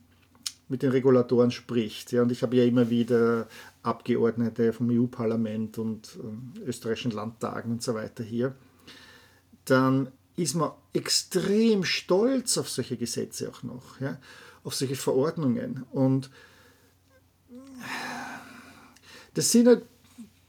mit 0.68 0.82
den 0.82 0.92
Regulatoren 0.92 1.52
spricht. 1.52 2.12
Ja, 2.12 2.24
und 2.24 2.32
ich 2.32 2.42
habe 2.42 2.56
ja 2.56 2.66
immer 2.66 2.90
wieder 2.90 3.48
Abgeordnete 3.84 4.74
vom 4.74 4.90
EU-Parlament 4.90 5.78
und 5.78 6.18
äh, 6.58 6.62
österreichischen 6.62 7.12
Landtagen 7.12 7.74
und 7.74 7.84
so 7.84 7.94
weiter 7.94 8.24
hier. 8.24 8.56
Dann 9.66 10.12
ist 10.36 10.56
man 10.56 10.72
extrem 10.94 11.84
stolz 11.84 12.58
auf 12.58 12.70
solche 12.70 12.98
Gesetze 12.98 13.50
auch 13.50 13.64
noch, 13.64 14.00
ja, 14.02 14.18
auf 14.64 14.74
solche 14.74 14.96
Verordnungen. 14.96 15.86
Und 15.92 16.30
das 19.36 19.52
sind 19.52 19.68
halt 19.68 19.86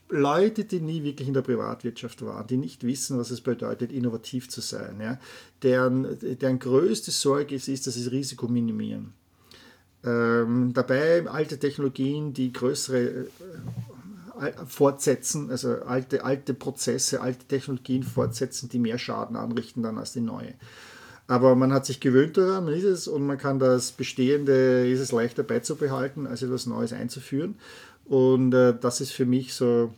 Leute, 0.09 0.65
die 0.65 0.81
nie 0.81 1.03
wirklich 1.03 1.27
in 1.29 1.35
der 1.35 1.43
Privatwirtschaft 1.43 2.25
waren, 2.25 2.47
die 2.47 2.57
nicht 2.57 2.85
wissen, 2.85 3.19
was 3.19 3.31
es 3.31 3.41
bedeutet, 3.41 3.93
innovativ 3.93 4.49
zu 4.49 4.61
sein, 4.61 5.01
ja, 5.01 5.19
deren, 5.63 6.19
deren 6.21 6.59
größte 6.59 7.11
Sorge 7.11 7.55
ist, 7.55 7.69
ist, 7.69 7.87
dass 7.87 7.95
sie 7.95 8.05
das 8.05 8.13
Risiko 8.13 8.47
minimieren. 8.47 9.15
Ähm, 10.05 10.73
dabei 10.73 11.27
alte 11.29 11.59
Technologien, 11.59 12.33
die 12.33 12.53
größere 12.53 13.27
äh, 14.41 14.53
fortsetzen, 14.67 15.51
also 15.51 15.83
alte, 15.83 16.25
alte 16.25 16.55
Prozesse, 16.55 17.21
alte 17.21 17.45
Technologien 17.47 18.05
fortsetzen, 18.05 18.69
die 18.69 18.79
mehr 18.79 18.99
Schaden 18.99 19.35
anrichten 19.35 19.83
dann 19.83 19.99
als 19.99 20.13
die 20.13 20.21
neue. 20.21 20.55
Aber 21.27 21.57
man 21.57 21.73
hat 21.73 21.87
sich 21.87 21.99
gewöhnt 21.99 22.37
daran, 22.37 22.67
man 22.67 22.75
ist 22.75 22.85
es 22.85 23.09
und 23.09 23.27
man 23.27 23.39
kann 23.39 23.59
das 23.59 23.91
Bestehende, 23.91 24.89
ist 24.89 25.01
es 25.01 25.11
leichter 25.11 25.43
beizubehalten, 25.43 26.29
als 26.29 26.43
etwas 26.43 26.67
Neues 26.67 26.93
einzuführen. 26.93 27.57
Und 28.09 28.53
äh, 28.55 28.75
das 28.79 29.01
ist 29.01 29.13
für 29.13 29.27
mich 29.27 29.55
so 29.55 29.93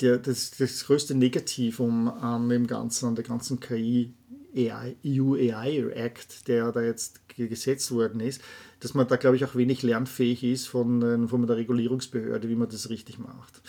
der, 0.00 0.18
das, 0.18 0.52
das 0.52 0.84
größte 0.86 1.14
Negativum 1.14 2.08
an 2.08 2.48
dem 2.48 2.66
Ganzen, 2.66 3.06
an 3.06 3.14
der 3.14 3.24
ganzen 3.24 3.60
KI 3.60 4.14
AI, 4.54 4.96
EU 5.06 5.34
AI 5.34 5.78
Act, 5.94 6.46
der 6.46 6.72
da 6.72 6.82
jetzt 6.82 7.26
gesetzt 7.28 7.90
worden 7.90 8.20
ist, 8.20 8.42
dass 8.80 8.94
man 8.94 9.08
da, 9.08 9.16
glaube 9.16 9.36
ich, 9.36 9.44
auch 9.44 9.54
wenig 9.54 9.82
lernfähig 9.82 10.44
ist 10.44 10.66
von, 10.66 11.28
von 11.28 11.46
der 11.46 11.56
Regulierungsbehörde, 11.56 12.48
wie 12.48 12.56
man 12.56 12.68
das 12.68 12.90
richtig 12.90 13.18
macht. 13.18 13.62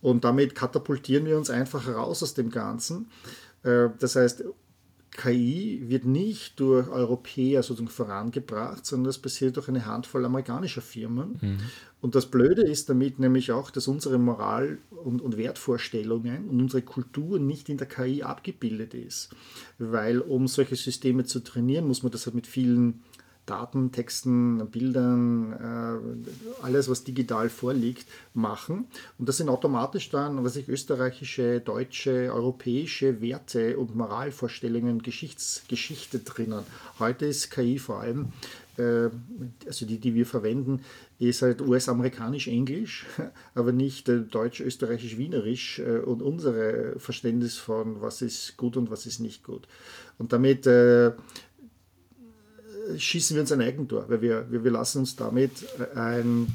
Und 0.00 0.24
damit 0.24 0.54
katapultieren 0.54 1.26
wir 1.26 1.36
uns 1.36 1.50
einfach 1.50 1.88
raus 1.88 2.22
aus 2.22 2.34
dem 2.34 2.50
Ganzen. 2.50 3.08
Äh, 3.62 3.88
das 3.98 4.16
heißt, 4.16 4.44
KI 5.14 5.82
wird 5.86 6.06
nicht 6.06 6.58
durch 6.58 6.88
Europäer 6.88 7.62
sozusagen 7.62 7.90
vorangebracht, 7.90 8.86
sondern 8.86 9.06
das 9.06 9.18
passiert 9.18 9.56
durch 9.56 9.68
eine 9.68 9.84
Handvoll 9.84 10.24
amerikanischer 10.24 10.80
Firmen. 10.80 11.38
Mhm. 11.40 11.58
Und 12.00 12.14
das 12.14 12.26
Blöde 12.26 12.62
ist 12.62 12.88
damit 12.88 13.18
nämlich 13.18 13.52
auch, 13.52 13.70
dass 13.70 13.88
unsere 13.88 14.18
Moral- 14.18 14.78
und, 14.90 15.20
und, 15.20 15.36
Wertvorstellungen 15.36 16.48
und 16.48 16.60
unsere 16.60 16.82
Kultur 16.82 17.38
nicht 17.38 17.68
in 17.68 17.76
der 17.76 17.86
KI 17.86 18.22
abgebildet 18.22 18.94
ist. 18.94 19.30
Weil 19.78 20.18
um 20.18 20.48
solche 20.48 20.76
Systeme 20.76 21.24
zu 21.24 21.40
trainieren, 21.40 21.86
muss 21.86 22.02
man 22.02 22.10
das 22.10 22.24
halt 22.26 22.34
mit 22.34 22.46
vielen 22.46 23.02
Daten, 23.46 23.90
Texten, 23.90 24.68
Bildern, 24.70 25.52
äh, 25.52 26.64
alles, 26.64 26.88
was 26.88 27.02
digital 27.02 27.48
vorliegt, 27.48 28.06
machen. 28.34 28.86
Und 29.18 29.28
das 29.28 29.38
sind 29.38 29.48
automatisch 29.48 30.10
dann, 30.10 30.44
was 30.44 30.54
ich 30.56 30.68
österreichische, 30.68 31.60
deutsche, 31.60 32.32
europäische 32.32 33.20
Werte 33.20 33.78
und 33.78 33.96
Moralvorstellungen, 33.96 35.02
Geschichts 35.02 35.64
Geschichte 35.66 36.20
drinnen. 36.20 36.62
Heute 37.00 37.26
ist 37.26 37.50
KI 37.50 37.80
vor 37.80 38.00
allem, 38.00 38.28
äh, 38.78 39.08
also 39.66 39.86
die, 39.86 39.98
die 39.98 40.14
wir 40.14 40.26
verwenden, 40.26 40.84
ist 41.18 41.42
halt 41.42 41.60
US-amerikanisch-englisch, 41.60 43.06
aber 43.56 43.72
nicht 43.72 44.08
äh, 44.08 44.20
deutsch-österreichisch-wienerisch 44.20 45.80
und 46.04 46.22
unser 46.22 46.98
Verständnis 46.98 47.56
von, 47.56 48.00
was 48.00 48.22
ist 48.22 48.56
gut 48.56 48.76
und 48.76 48.90
was 48.90 49.06
ist 49.06 49.18
nicht 49.18 49.42
gut. 49.42 49.66
Und 50.18 50.32
damit 50.32 50.66
schießen 52.96 53.36
wir 53.36 53.42
uns 53.42 53.52
ein 53.52 53.60
Eigentor, 53.60 54.08
weil 54.08 54.20
wir, 54.22 54.50
wir, 54.50 54.64
wir 54.64 54.70
lassen 54.70 54.98
uns 54.98 55.16
damit 55.16 55.50
ein, 55.94 56.48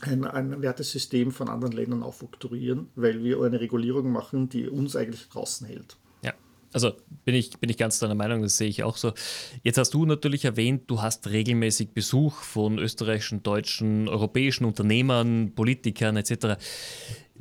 ein, 0.00 0.24
ein 0.24 0.62
Wertesystem 0.62 1.32
von 1.32 1.48
anderen 1.48 1.72
Ländern 1.72 2.02
aufoktroyieren, 2.02 2.88
weil 2.94 3.22
wir 3.22 3.42
eine 3.42 3.60
Regulierung 3.60 4.10
machen, 4.10 4.48
die 4.48 4.68
uns 4.68 4.96
eigentlich 4.96 5.28
draußen 5.28 5.66
hält. 5.66 5.96
Ja, 6.22 6.34
also 6.72 6.92
bin 7.24 7.34
ich, 7.34 7.58
bin 7.58 7.70
ich 7.70 7.76
ganz 7.76 7.98
deiner 7.98 8.14
Meinung, 8.14 8.42
das 8.42 8.56
sehe 8.56 8.68
ich 8.68 8.82
auch 8.82 8.96
so. 8.96 9.12
Jetzt 9.62 9.78
hast 9.78 9.94
du 9.94 10.06
natürlich 10.06 10.44
erwähnt, 10.44 10.84
du 10.86 11.02
hast 11.02 11.28
regelmäßig 11.28 11.90
Besuch 11.90 12.34
von 12.34 12.78
österreichischen, 12.78 13.42
deutschen, 13.42 14.08
europäischen 14.08 14.64
Unternehmern, 14.64 15.52
Politikern 15.54 16.16
etc. 16.16 16.56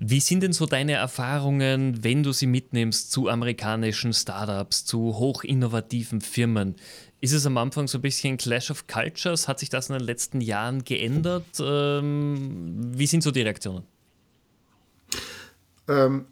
Wie 0.02 0.22
sind 0.22 0.44
denn 0.44 0.54
so 0.54 0.66
deine 0.66 0.94
Erfahrungen, 0.94 2.06
wenn 2.06 2.24
du 2.24 2.32
sie 2.32 2.48
mitnimmst 2.48 3.12
zu 3.12 3.28
amerikanischen 3.28 4.14
Startups, 4.14 4.86
zu 4.86 5.18
hochinnovativen 5.18 6.22
Firmen? 6.22 6.76
Ist 7.22 7.34
es 7.34 7.46
am 7.46 7.58
Anfang 7.58 7.88
so 7.88 7.98
ein 7.98 8.02
bisschen 8.02 8.38
Clash 8.38 8.72
of 8.72 8.88
Cultures? 8.88 9.48
Hat 9.48 9.60
sich 9.60 9.70
das 9.70 9.90
in 9.90 9.98
den 9.98 10.06
letzten 10.06 10.40
Jahren 10.40 10.84
geändert? 10.84 11.46
Ähm, 11.60 12.92
wie 12.98 13.08
sind 13.08 13.24
so 13.24 13.32
die 13.32 13.42
Reaktionen? 13.42 13.84
Ähm, 15.90 16.26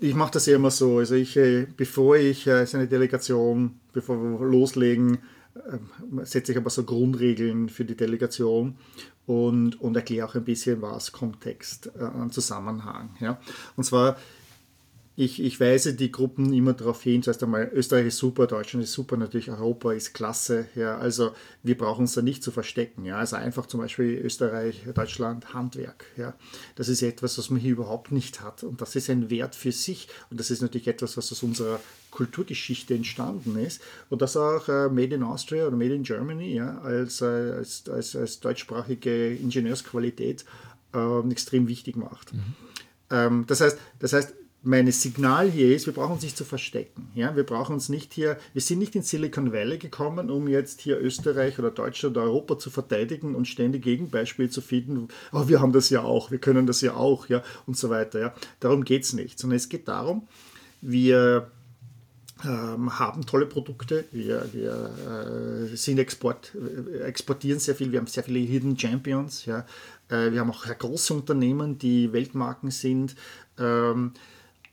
ich 0.00 0.14
mache 0.14 0.32
das 0.32 0.46
ja 0.46 0.56
immer 0.56 0.70
so. 0.70 0.98
Also 0.98 1.14
ich, 1.14 1.36
äh, 1.36 1.66
bevor 1.76 2.16
ich 2.16 2.46
äh, 2.46 2.66
eine 2.72 2.86
Delegation, 2.86 3.80
bevor 3.92 4.16
wir 4.16 4.46
loslegen, 4.46 5.18
äh, 5.54 6.24
setze 6.24 6.52
ich 6.52 6.58
aber 6.58 6.68
so 6.68 6.84
Grundregeln 6.84 7.70
für 7.70 7.86
die 7.86 7.96
Delegation 7.96 8.76
und, 9.26 9.80
und 9.80 9.96
erkläre 9.96 10.26
auch 10.26 10.34
ein 10.34 10.44
bisschen 10.44 10.82
was, 10.82 11.12
Kontext, 11.12 11.90
äh, 11.98 12.28
Zusammenhang. 12.30 13.16
Ja? 13.20 13.40
Und 13.76 13.84
zwar 13.84 14.16
ich, 15.16 15.40
ich 15.40 15.60
weise 15.60 15.94
die 15.94 16.10
Gruppen 16.10 16.52
immer 16.52 16.72
darauf 16.72 17.02
hin, 17.02 17.22
zuerst 17.22 17.42
einmal, 17.44 17.70
Österreich 17.72 18.06
ist 18.06 18.18
super, 18.18 18.48
Deutschland 18.48 18.82
ist 18.82 18.92
super, 18.92 19.16
natürlich 19.16 19.48
Europa 19.48 19.92
ist 19.92 20.12
klasse. 20.12 20.66
Ja, 20.74 20.98
also 20.98 21.32
wir 21.62 21.78
brauchen 21.78 22.02
uns 22.02 22.14
da 22.14 22.22
nicht 22.22 22.42
zu 22.42 22.50
verstecken. 22.50 23.04
Ja, 23.04 23.18
also 23.18 23.36
einfach 23.36 23.66
zum 23.66 23.78
Beispiel 23.78 24.20
Österreich, 24.24 24.82
Deutschland, 24.92 25.54
Handwerk. 25.54 26.06
Ja, 26.16 26.34
das 26.74 26.88
ist 26.88 27.00
etwas, 27.02 27.38
was 27.38 27.48
man 27.48 27.60
hier 27.60 27.72
überhaupt 27.72 28.10
nicht 28.10 28.40
hat. 28.40 28.64
Und 28.64 28.80
das 28.80 28.96
ist 28.96 29.08
ein 29.08 29.30
Wert 29.30 29.54
für 29.54 29.70
sich. 29.70 30.08
Und 30.30 30.40
das 30.40 30.50
ist 30.50 30.62
natürlich 30.62 30.88
etwas, 30.88 31.16
was 31.16 31.30
aus 31.30 31.44
unserer 31.44 31.78
Kulturgeschichte 32.10 32.94
entstanden 32.94 33.56
ist. 33.56 33.82
Und 34.10 34.20
das 34.20 34.36
auch 34.36 34.68
äh, 34.68 34.88
Made 34.88 35.14
in 35.14 35.22
Austria 35.22 35.68
oder 35.68 35.76
Made 35.76 35.94
in 35.94 36.02
Germany 36.02 36.54
ja, 36.54 36.78
als, 36.78 37.20
äh, 37.20 37.24
als, 37.24 37.88
als, 37.88 38.16
als 38.16 38.40
deutschsprachige 38.40 39.32
Ingenieursqualität 39.36 40.44
äh, 40.92 41.30
extrem 41.30 41.68
wichtig 41.68 41.94
macht. 41.94 42.34
Mhm. 42.34 42.40
Ähm, 43.10 43.44
das 43.46 43.60
heißt, 43.60 43.78
das 44.00 44.12
heißt, 44.12 44.34
mein 44.64 44.90
Signal 44.90 45.50
hier 45.50 45.74
ist, 45.74 45.86
wir 45.86 45.92
brauchen 45.92 46.12
uns 46.12 46.22
nicht 46.22 46.36
zu 46.36 46.44
verstecken. 46.44 47.08
Ja? 47.14 47.36
Wir 47.36 47.44
brauchen 47.44 47.74
uns 47.74 47.88
nicht 47.88 48.14
hier, 48.14 48.38
wir 48.54 48.62
sind 48.62 48.78
nicht 48.78 48.96
in 48.96 49.02
Silicon 49.02 49.52
Valley 49.52 49.78
gekommen, 49.78 50.30
um 50.30 50.48
jetzt 50.48 50.80
hier 50.80 51.00
Österreich 51.00 51.58
oder 51.58 51.70
Deutschland 51.70 52.16
oder 52.16 52.26
Europa 52.26 52.58
zu 52.58 52.70
verteidigen 52.70 53.34
und 53.34 53.46
ständig 53.46 53.82
Gegenbeispiele 53.82 54.48
zu 54.48 54.62
finden. 54.62 55.08
Oh, 55.32 55.48
wir 55.48 55.60
haben 55.60 55.72
das 55.72 55.90
ja 55.90 56.02
auch, 56.02 56.30
wir 56.30 56.38
können 56.38 56.66
das 56.66 56.80
ja 56.80 56.94
auch, 56.94 57.28
ja, 57.28 57.42
und 57.66 57.76
so 57.76 57.90
weiter. 57.90 58.20
Ja? 58.20 58.34
Darum 58.60 58.84
geht 58.84 59.04
es 59.04 59.12
nicht, 59.12 59.38
sondern 59.38 59.58
es 59.58 59.68
geht 59.68 59.86
darum, 59.86 60.26
wir 60.80 61.50
ähm, 62.42 62.98
haben 62.98 63.26
tolle 63.26 63.46
Produkte, 63.46 64.04
wir, 64.12 64.48
wir 64.52 65.70
äh, 65.72 65.76
sind 65.76 65.98
Export, 65.98 66.52
äh, 66.54 67.00
exportieren 67.00 67.60
sehr 67.60 67.74
viel, 67.74 67.92
wir 67.92 67.98
haben 67.98 68.06
sehr 68.06 68.24
viele 68.24 68.40
Hidden 68.40 68.78
Champions, 68.78 69.46
ja? 69.46 69.66
Äh, 70.08 70.32
wir 70.32 70.40
haben 70.40 70.50
auch 70.50 70.66
große 70.66 71.14
Unternehmen, 71.14 71.78
die 71.78 72.12
Weltmarken 72.12 72.70
sind. 72.70 73.14
Ähm, 73.58 74.12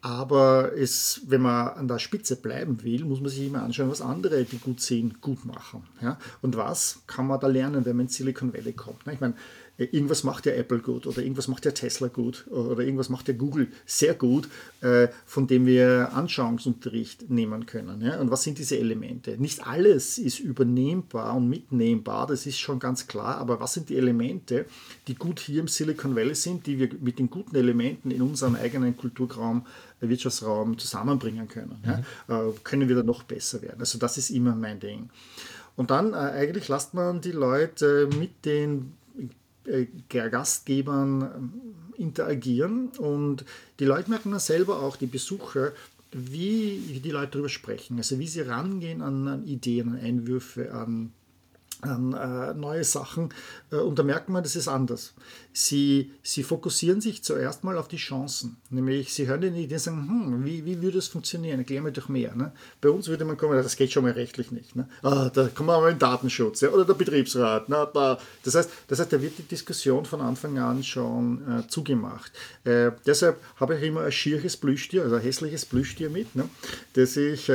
aber 0.01 0.73
es, 0.75 1.21
wenn 1.27 1.41
man 1.41 1.69
an 1.69 1.87
der 1.87 1.99
Spitze 1.99 2.35
bleiben 2.35 2.81
will, 2.83 3.05
muss 3.05 3.21
man 3.21 3.29
sich 3.29 3.45
immer 3.45 3.61
anschauen, 3.61 3.91
was 3.91 4.01
andere, 4.01 4.43
die 4.43 4.57
gut 4.57 4.81
sind, 4.81 5.21
gut 5.21 5.45
machen. 5.45 5.83
Ja? 6.01 6.17
Und 6.41 6.57
was 6.57 7.03
kann 7.05 7.27
man 7.27 7.39
da 7.39 7.47
lernen, 7.47 7.85
wenn 7.85 7.95
man 7.95 8.07
in 8.07 8.11
Silicon 8.11 8.51
Valley 8.51 8.73
kommt? 8.73 9.01
Ich 9.11 9.19
meine, 9.19 9.35
irgendwas 9.85 10.23
macht 10.23 10.45
ja 10.45 10.53
Apple 10.53 10.79
gut 10.79 11.07
oder 11.07 11.21
irgendwas 11.21 11.47
macht 11.47 11.65
ja 11.65 11.71
Tesla 11.71 12.07
gut 12.07 12.45
oder 12.49 12.83
irgendwas 12.83 13.09
macht 13.09 13.27
ja 13.27 13.33
Google 13.33 13.67
sehr 13.85 14.13
gut, 14.13 14.49
äh, 14.81 15.07
von 15.25 15.47
dem 15.47 15.65
wir 15.65 16.13
Anschauungsunterricht 16.13 17.29
nehmen 17.29 17.65
können. 17.65 18.03
Und 18.19 18.31
was 18.31 18.43
sind 18.43 18.57
diese 18.57 18.77
Elemente? 18.77 19.37
Nicht 19.37 19.65
alles 19.65 20.17
ist 20.17 20.39
übernehmbar 20.39 21.35
und 21.35 21.49
mitnehmbar, 21.49 22.27
das 22.27 22.45
ist 22.45 22.59
schon 22.59 22.79
ganz 22.79 23.07
klar, 23.07 23.37
aber 23.37 23.59
was 23.59 23.73
sind 23.73 23.89
die 23.89 23.97
Elemente, 23.97 24.65
die 25.07 25.15
gut 25.15 25.39
hier 25.39 25.61
im 25.61 25.67
Silicon 25.67 26.15
Valley 26.15 26.35
sind, 26.35 26.67
die 26.67 26.79
wir 26.79 26.89
mit 26.99 27.19
den 27.19 27.29
guten 27.29 27.55
Elementen 27.55 28.11
in 28.11 28.21
unserem 28.21 28.55
eigenen 28.55 28.95
Kulturraum, 28.97 29.65
äh, 30.01 30.09
Wirtschaftsraum 30.09 30.77
zusammenbringen 30.77 31.47
können? 31.47 31.81
Mhm. 31.83 32.53
können 32.63 32.87
wir 32.87 32.95
da 32.95 33.03
noch 33.03 33.23
besser 33.23 33.61
werden? 33.61 33.79
Also 33.79 33.97
das 33.97 34.17
ist 34.17 34.29
immer 34.29 34.55
mein 34.55 34.79
Ding. 34.79 35.09
Und 35.75 35.89
dann 35.91 36.13
äh, 36.13 36.17
eigentlich 36.17 36.67
lasst 36.67 36.93
man 36.93 37.21
die 37.21 37.31
Leute 37.31 38.09
mit 38.19 38.45
den 38.45 38.79
äh, 38.79 39.00
Gastgebern 40.09 41.21
ähm, 41.21 41.51
interagieren. 41.97 42.89
Und 42.97 43.45
die 43.79 43.85
Leute 43.85 44.09
merken 44.09 44.31
dann 44.31 44.39
selber 44.39 44.81
auch, 44.81 44.95
die 44.95 45.07
Besucher, 45.07 45.71
wie 46.11 46.99
die 47.03 47.11
Leute 47.11 47.31
darüber 47.31 47.49
sprechen, 47.49 47.97
also 47.97 48.19
wie 48.19 48.27
sie 48.27 48.41
rangehen 48.41 49.01
an, 49.01 49.27
an 49.27 49.47
Ideen, 49.47 49.89
an 49.93 49.99
Einwürfe, 49.99 50.73
an 50.73 51.11
an 51.81 52.13
äh, 52.13 52.53
neue 52.53 52.83
Sachen. 52.83 53.33
Äh, 53.71 53.77
und 53.77 53.99
da 53.99 54.03
merkt 54.03 54.29
man, 54.29 54.43
das 54.43 54.55
ist 54.55 54.67
anders. 54.67 55.13
Sie, 55.53 56.11
sie 56.23 56.43
fokussieren 56.43 57.01
sich 57.01 57.23
zuerst 57.23 57.63
mal 57.63 57.77
auf 57.77 57.87
die 57.87 57.97
Chancen. 57.97 58.57
Nämlich, 58.69 59.13
sie 59.13 59.27
hören 59.27 59.41
die 59.41 59.47
Idee 59.47 59.75
und 59.75 59.81
sagen, 59.81 60.07
hm, 60.07 60.45
wie, 60.45 60.65
wie 60.65 60.81
würde 60.81 60.97
es 60.97 61.07
funktionieren? 61.07 61.59
Erklär 61.59 61.81
mir 61.81 61.91
doch 61.91 62.09
mehr. 62.09 62.35
Ne? 62.35 62.51
Bei 62.79 62.89
uns 62.89 63.07
würde 63.07 63.25
man 63.25 63.37
kommen, 63.37 63.61
das 63.61 63.75
geht 63.75 63.91
schon 63.91 64.03
mal 64.03 64.13
rechtlich 64.13 64.51
nicht. 64.51 64.75
Ne? 64.75 64.87
Ah, 65.03 65.29
da 65.29 65.47
kommen 65.47 65.69
wir 65.69 65.79
mal 65.79 65.89
in 65.89 65.95
den 65.95 65.99
Datenschutz 65.99 66.61
ja? 66.61 66.69
oder 66.69 66.85
der 66.85 66.93
Betriebsrat. 66.93 67.67
Na, 67.67 67.85
da. 67.85 68.17
Das, 68.43 68.55
heißt, 68.55 68.69
das 68.87 68.99
heißt, 68.99 69.11
da 69.11 69.21
wird 69.21 69.37
die 69.37 69.43
Diskussion 69.43 70.05
von 70.05 70.21
Anfang 70.21 70.57
an 70.57 70.83
schon 70.83 71.41
äh, 71.59 71.67
zugemacht. 71.67 72.31
Äh, 72.63 72.91
deshalb 73.05 73.37
habe 73.57 73.75
ich 73.75 73.83
immer 73.83 74.01
ein 74.01 74.11
schierches 74.11 74.57
Plüschtier, 74.57 75.03
also 75.03 75.15
ein 75.15 75.21
hässliches 75.21 75.65
Plüschtier 75.65 76.09
mit, 76.09 76.35
ne? 76.35 76.47
das 76.93 77.17
ich, 77.17 77.49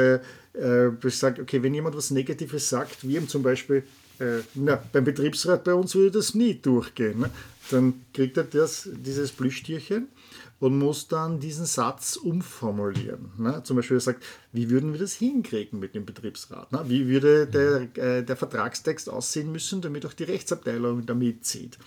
äh, 0.56 1.10
sage, 1.10 1.42
okay, 1.42 1.62
wenn 1.62 1.74
jemand 1.74 1.96
was 1.96 2.10
Negatives 2.10 2.68
sagt, 2.68 3.06
wie 3.06 3.16
eben 3.16 3.28
zum 3.28 3.42
Beispiel, 3.42 3.84
äh, 4.18 4.38
na, 4.54 4.82
beim 4.92 5.04
Betriebsrat 5.04 5.64
bei 5.64 5.74
uns 5.74 5.94
würde 5.94 6.12
das 6.12 6.34
nie 6.34 6.54
durchgehen. 6.54 7.20
Ne? 7.20 7.30
Dann 7.70 7.94
kriegt 8.14 8.36
er 8.36 8.44
das, 8.44 8.88
dieses 8.92 9.32
Plüschtierchen 9.32 10.08
und 10.58 10.78
muss 10.78 11.08
dann 11.08 11.38
diesen 11.38 11.66
Satz 11.66 12.16
umformulieren. 12.16 13.30
Ne? 13.36 13.62
Zum 13.64 13.76
Beispiel 13.76 13.98
er 13.98 14.00
sagt, 14.00 14.24
wie 14.52 14.70
würden 14.70 14.92
wir 14.92 15.00
das 15.00 15.12
hinkriegen 15.14 15.78
mit 15.78 15.94
dem 15.94 16.06
Betriebsrat? 16.06 16.72
Ne? 16.72 16.82
Wie 16.86 17.06
würde 17.08 17.46
der, 17.46 18.02
äh, 18.02 18.24
der 18.24 18.36
Vertragstext 18.36 19.10
aussehen 19.10 19.52
müssen, 19.52 19.82
damit 19.82 20.06
auch 20.06 20.14
die 20.14 20.24
Rechtsabteilung 20.24 21.04
da 21.04 21.14
mitzieht? 21.14 21.78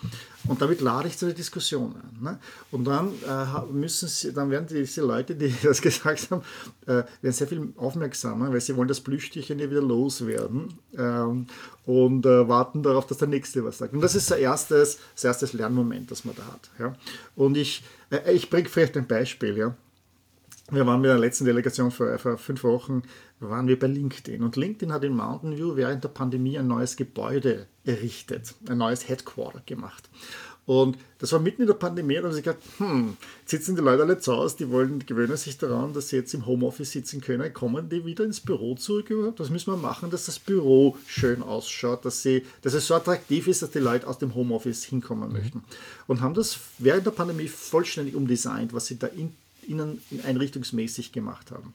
Und 0.50 0.62
damit 0.62 0.82
lade 0.82 1.08
ich 1.08 1.18
zu 1.18 1.26
der 1.26 1.36
Diskussion 1.36 1.96
ein. 1.96 2.24
Ne? 2.24 2.40
Und 2.72 2.86
dann, 2.86 3.14
äh, 3.28 3.72
müssen 3.72 4.08
sie, 4.08 4.34
dann 4.34 4.50
werden 4.50 4.68
diese 4.68 5.02
Leute, 5.02 5.36
die 5.36 5.54
das 5.64 5.82
gesagt 5.82 6.32
haben, 6.32 6.42
äh, 6.88 7.04
werden 7.22 7.34
sehr 7.34 7.48
viel 7.48 7.72
aufmerksamer, 7.78 8.52
weil 8.52 8.60
sie 8.60 8.76
wollen 8.76 8.88
das 8.88 9.00
Plüschtierchen 9.00 9.60
ja 9.60 9.70
wieder 9.70 9.82
loswerden 9.82 10.74
ähm, 10.98 11.46
und 11.86 12.26
äh, 12.26 12.48
warten 12.48 12.82
darauf, 12.82 13.06
dass 13.06 13.20
der 13.20 13.28
Nächste 13.28 13.64
was 13.64 13.78
sagt. 13.78 13.94
Und 13.94 14.02
das 14.02 14.16
ist 14.16 14.32
das 14.32 14.40
erste, 14.40 14.80
das 14.80 14.98
erste 15.24 15.56
Lernmoment, 15.56 16.10
das 16.10 16.26
man 16.26 16.36
da 16.36 16.44
hat. 16.46 16.70
Ja? 16.80 16.96
Und 17.36 17.56
ich, 17.56 17.84
äh, 18.10 18.34
ich 18.34 18.50
bringe 18.50 18.70
vielleicht 18.70 18.98
ein 18.98 19.08
Beispiel. 19.08 19.56
Ja? 19.56 19.76
Wir 20.72 20.86
waren 20.86 21.02
mit 21.02 21.10
der 21.10 21.20
letzten 21.20 21.46
Delegation 21.46 21.92
vor, 21.92 22.18
vor 22.18 22.38
fünf 22.38 22.64
Wochen, 22.64 23.04
waren 23.40 23.68
wir 23.68 23.80
bei 23.80 23.88
LinkedIn. 23.88 24.44
Und 24.44 24.56
LinkedIn 24.56 24.92
hat 24.92 25.04
in 25.04 25.16
Mountain 25.16 25.58
View 25.58 25.76
während 25.76 26.04
der 26.04 26.10
Pandemie 26.10 26.58
ein 26.58 26.68
neues 26.68 26.96
Gebäude 26.96 27.68
errichtet, 27.86 28.54
ein 28.68 28.78
neues 28.78 29.08
Headquarter 29.08 29.62
gemacht. 29.66 30.10
Und 30.66 31.00
das 31.18 31.32
war 31.32 31.40
mitten 31.40 31.64
in 31.64 31.68
der 31.68 31.74
Pandemie 31.74 32.18
und 32.18 32.24
da 32.24 32.28
haben 32.28 32.36
sie 32.36 32.44
gedacht, 32.44 32.62
hm, 32.78 33.18
sitzen 33.44 33.76
die 33.76 33.82
Leute 33.82 34.04
alle 34.04 34.20
zu 34.20 34.34
Hause, 34.34 34.58
die 34.60 34.70
wollen, 34.70 35.04
gewöhnen 35.04 35.36
sich 35.36 35.58
daran, 35.58 35.94
dass 35.94 36.10
sie 36.10 36.18
jetzt 36.18 36.36
im 36.36 36.46
Homeoffice 36.46 36.92
sitzen 36.92 37.22
können, 37.22 37.52
kommen 37.56 37.90
die 37.90 38.06
wieder 38.06 38.24
ins 38.24 38.40
Büro 38.40 38.76
zurück 38.76 39.10
überhaupt? 39.10 39.40
Was 39.40 39.50
müssen 39.50 39.74
wir 39.74 39.78
machen, 39.78 40.12
dass 40.12 40.28
das 40.28 40.38
Büro 40.38 40.96
schön 41.08 41.42
ausschaut, 41.42 42.06
dass, 42.06 42.22
sie, 42.22 42.46
dass 42.62 42.76
es 42.76 42.86
so 42.86 42.94
attraktiv 42.94 43.48
ist, 43.48 43.64
dass 43.64 43.72
die 43.72 43.80
Leute 43.80 44.06
aus 44.06 44.20
dem 44.20 44.36
Homeoffice 44.36 44.84
hinkommen 44.84 45.30
mhm. 45.30 45.38
möchten. 45.38 45.64
Und 46.06 46.22
haben 46.22 46.36
das 46.36 46.60
während 46.78 47.08
der 47.08 47.12
Pandemie 47.12 47.48
vollständig 47.48 48.14
umdesignt, 48.14 48.72
was 48.72 48.86
sie 48.86 49.00
da 49.00 49.08
in 49.08 49.34
innen 49.70 50.02
einrichtungsmäßig 50.24 51.12
gemacht 51.12 51.52
haben. 51.52 51.74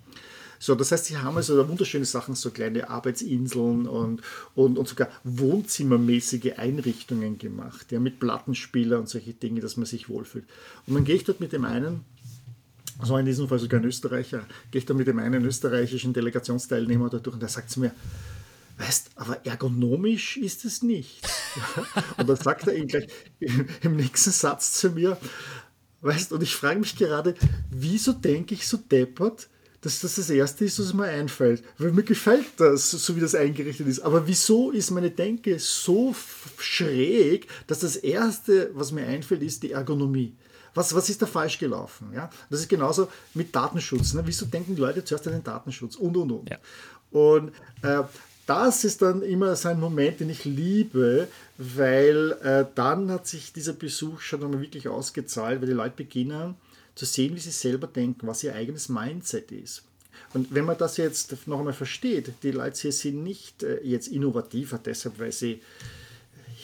So, 0.64 0.74
das 0.74 0.92
heißt, 0.92 1.04
sie 1.04 1.18
haben 1.18 1.36
also 1.36 1.68
wunderschöne 1.68 2.06
Sachen, 2.06 2.34
so 2.34 2.50
kleine 2.50 2.88
Arbeitsinseln 2.88 3.86
und, 3.86 4.22
und, 4.54 4.78
und 4.78 4.88
sogar 4.88 5.10
wohnzimmermäßige 5.22 6.54
Einrichtungen 6.56 7.36
gemacht, 7.36 7.92
ja, 7.92 8.00
mit 8.00 8.18
Plattenspieler 8.18 8.98
und 8.98 9.06
solche 9.06 9.34
Dinge, 9.34 9.60
dass 9.60 9.76
man 9.76 9.84
sich 9.84 10.08
wohlfühlt. 10.08 10.46
Und 10.86 10.94
dann 10.94 11.04
gehe 11.04 11.16
ich 11.16 11.24
dort 11.24 11.40
mit 11.40 11.52
dem 11.52 11.66
einen, 11.66 12.00
also 12.98 13.14
in 13.18 13.26
diesem 13.26 13.46
Fall 13.46 13.58
sogar 13.58 13.78
ein 13.78 13.84
Österreicher, 13.84 14.46
gehe 14.70 14.78
ich 14.78 14.86
da 14.86 14.94
mit 14.94 15.06
dem 15.06 15.18
einen 15.18 15.44
österreichischen 15.44 16.14
Delegationsteilnehmer 16.14 17.10
da 17.10 17.18
durch 17.18 17.34
und 17.34 17.40
der 17.40 17.50
sagt 17.50 17.68
zu 17.68 17.80
mir, 17.80 17.92
weißt, 18.78 19.10
aber 19.16 19.44
ergonomisch 19.44 20.38
ist 20.38 20.64
es 20.64 20.82
nicht. 20.82 21.28
und 22.16 22.26
dann 22.26 22.36
sagt 22.36 22.68
er 22.68 22.74
ihm 22.74 22.86
gleich 22.86 23.08
im 23.82 23.96
nächsten 23.96 24.30
Satz 24.30 24.72
zu 24.72 24.92
mir, 24.92 25.18
Weißt 26.00 26.32
und 26.32 26.42
ich 26.42 26.54
frage 26.54 26.80
mich 26.80 26.96
gerade, 26.96 27.34
wieso 27.70 28.12
denke 28.12 28.52
ich 28.52 28.68
so 28.68 28.76
deppert, 28.76 29.48
dass 29.84 30.00
das 30.00 30.14
das 30.14 30.30
Erste 30.30 30.64
ist, 30.64 30.80
was 30.80 30.94
mir 30.94 31.04
einfällt. 31.04 31.62
Weil 31.76 31.92
mir 31.92 32.04
gefällt 32.04 32.46
das, 32.56 32.90
so 32.90 33.14
wie 33.16 33.20
das 33.20 33.34
eingerichtet 33.34 33.86
ist. 33.86 34.00
Aber 34.00 34.26
wieso 34.26 34.70
ist 34.70 34.90
meine 34.90 35.10
Denke 35.10 35.58
so 35.58 36.16
schräg, 36.58 37.46
dass 37.66 37.80
das 37.80 37.96
Erste, 37.96 38.70
was 38.72 38.92
mir 38.92 39.06
einfällt, 39.06 39.42
ist 39.42 39.62
die 39.62 39.72
Ergonomie? 39.72 40.34
Was, 40.72 40.94
was 40.94 41.10
ist 41.10 41.20
da 41.20 41.26
falsch 41.26 41.58
gelaufen? 41.58 42.12
Ja? 42.14 42.30
Das 42.48 42.60
ist 42.60 42.68
genauso 42.70 43.08
mit 43.34 43.54
Datenschutz. 43.54 44.14
Ne? 44.14 44.22
Wieso 44.24 44.46
denken 44.46 44.74
die 44.74 44.80
Leute 44.80 45.04
zuerst 45.04 45.26
an 45.26 45.34
den 45.34 45.44
Datenschutz? 45.44 45.96
Und, 45.96 46.16
und, 46.16 46.32
und. 46.32 46.50
Ja. 46.50 46.58
Und 47.10 47.52
äh, 47.82 48.04
das 48.46 48.84
ist 48.84 49.02
dann 49.02 49.20
immer 49.20 49.54
so 49.54 49.68
ein 49.68 49.78
Moment, 49.78 50.20
den 50.20 50.30
ich 50.30 50.46
liebe, 50.46 51.28
weil 51.58 52.32
äh, 52.42 52.64
dann 52.74 53.10
hat 53.10 53.26
sich 53.26 53.52
dieser 53.52 53.74
Besuch 53.74 54.22
schon 54.22 54.42
einmal 54.42 54.62
wirklich 54.62 54.88
ausgezahlt, 54.88 55.60
weil 55.60 55.68
die 55.68 55.74
Leute 55.74 55.96
beginnen 55.96 56.54
zu 56.94 57.04
sehen, 57.04 57.34
wie 57.34 57.40
sie 57.40 57.50
selber 57.50 57.86
denken, 57.86 58.26
was 58.26 58.44
ihr 58.44 58.54
eigenes 58.54 58.88
Mindset 58.88 59.50
ist. 59.52 59.82
Und 60.32 60.54
wenn 60.54 60.64
man 60.64 60.78
das 60.78 60.96
jetzt 60.96 61.46
noch 61.46 61.58
einmal 61.58 61.72
versteht, 61.72 62.32
die 62.42 62.50
Leute 62.50 62.80
hier 62.80 62.92
sind 62.92 63.22
nicht 63.22 63.62
äh, 63.62 63.80
jetzt 63.82 64.08
innovativer 64.08 64.78
deshalb, 64.78 65.18
weil 65.18 65.32
sie 65.32 65.60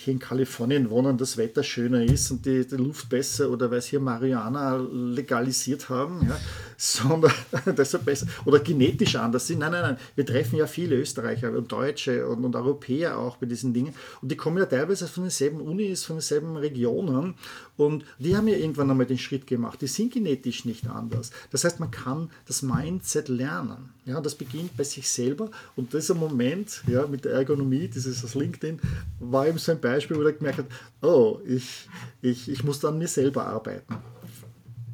hier 0.04 0.14
in 0.14 0.18
Kalifornien 0.18 0.88
wohnen, 0.88 1.18
das 1.18 1.36
Wetter 1.36 1.62
schöner 1.62 2.02
ist 2.02 2.30
und 2.30 2.46
die, 2.46 2.66
die 2.66 2.76
Luft 2.76 3.08
besser 3.08 3.50
oder 3.50 3.70
weil 3.70 3.82
sie 3.82 3.90
hier 3.90 4.00
Marihuana 4.00 4.76
legalisiert 4.76 5.90
haben, 5.90 6.26
ja, 6.26 6.38
sondern 6.76 7.32
deshalb 7.76 8.06
besser 8.06 8.26
oder 8.46 8.60
genetisch 8.60 9.16
anders 9.16 9.46
sind. 9.46 9.58
Nein, 9.58 9.72
nein, 9.72 9.82
nein. 9.82 9.96
Wir 10.14 10.24
treffen 10.24 10.56
ja 10.56 10.66
viele 10.66 10.96
Österreicher 10.96 11.50
und 11.52 11.70
Deutsche 11.70 12.26
und, 12.26 12.44
und 12.44 12.56
Europäer 12.56 13.18
auch 13.18 13.36
bei 13.36 13.46
diesen 13.46 13.74
Dingen 13.74 13.94
und 14.22 14.30
die 14.30 14.36
kommen 14.36 14.56
ja 14.56 14.66
teilweise 14.66 15.06
von 15.06 15.24
denselben 15.24 15.60
Unis, 15.60 16.04
von 16.04 16.16
denselben 16.16 16.56
Regionen 16.56 17.34
und 17.76 18.04
die 18.18 18.36
haben 18.36 18.48
ja 18.48 18.56
irgendwann 18.56 18.90
einmal 18.90 19.06
den 19.06 19.18
Schritt 19.18 19.46
gemacht. 19.46 19.80
Die 19.80 19.86
sind 19.86 20.12
genetisch 20.12 20.64
nicht 20.64 20.86
anders. 20.86 21.30
Das 21.50 21.64
heißt, 21.64 21.80
man 21.80 21.90
kann 21.90 22.30
das 22.46 22.62
Mindset 22.62 23.28
lernen. 23.28 23.90
Ja, 24.06 24.20
das 24.20 24.34
beginnt 24.34 24.76
bei 24.76 24.84
sich 24.84 25.08
selber 25.08 25.50
und 25.76 25.92
dieser 25.92 26.14
Moment 26.14 26.82
ja, 26.86 27.06
mit 27.06 27.24
der 27.24 27.32
Ergonomie, 27.32 27.86
dieses 27.86 28.24
aus 28.24 28.34
LinkedIn, 28.34 28.80
war 29.20 29.46
eben 29.46 29.58
so 29.58 29.72
ein 29.72 29.80
Beispiel, 29.80 29.89
wo 30.11 30.22
er 30.22 30.33
gemerkt 30.33 30.59
hat, 30.59 30.66
oh, 31.03 31.38
ich, 31.46 31.88
ich, 32.22 32.48
ich 32.48 32.64
muss 32.64 32.85
an 32.85 32.98
mir 32.98 33.09
selber 33.09 33.46
arbeiten. 33.46 33.96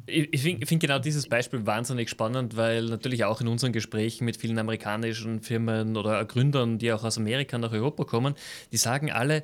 Ich 0.09 0.41
finde 0.41 0.65
find 0.65 0.81
genau 0.81 0.99
dieses 0.99 1.27
Beispiel 1.27 1.65
wahnsinnig 1.65 2.09
spannend, 2.09 2.55
weil 2.55 2.85
natürlich 2.85 3.25
auch 3.25 3.41
in 3.41 3.47
unseren 3.49 3.73
Gesprächen 3.73 4.23
mit 4.23 4.37
vielen 4.37 4.57
amerikanischen 4.57 5.41
Firmen 5.41 5.97
oder 5.97 6.23
Gründern, 6.23 6.77
die 6.77 6.93
auch 6.93 7.03
aus 7.03 7.17
Amerika 7.17 7.57
nach 7.57 7.73
Europa 7.73 8.05
kommen, 8.05 8.35
die 8.71 8.77
sagen 8.77 9.11
alle, 9.11 9.43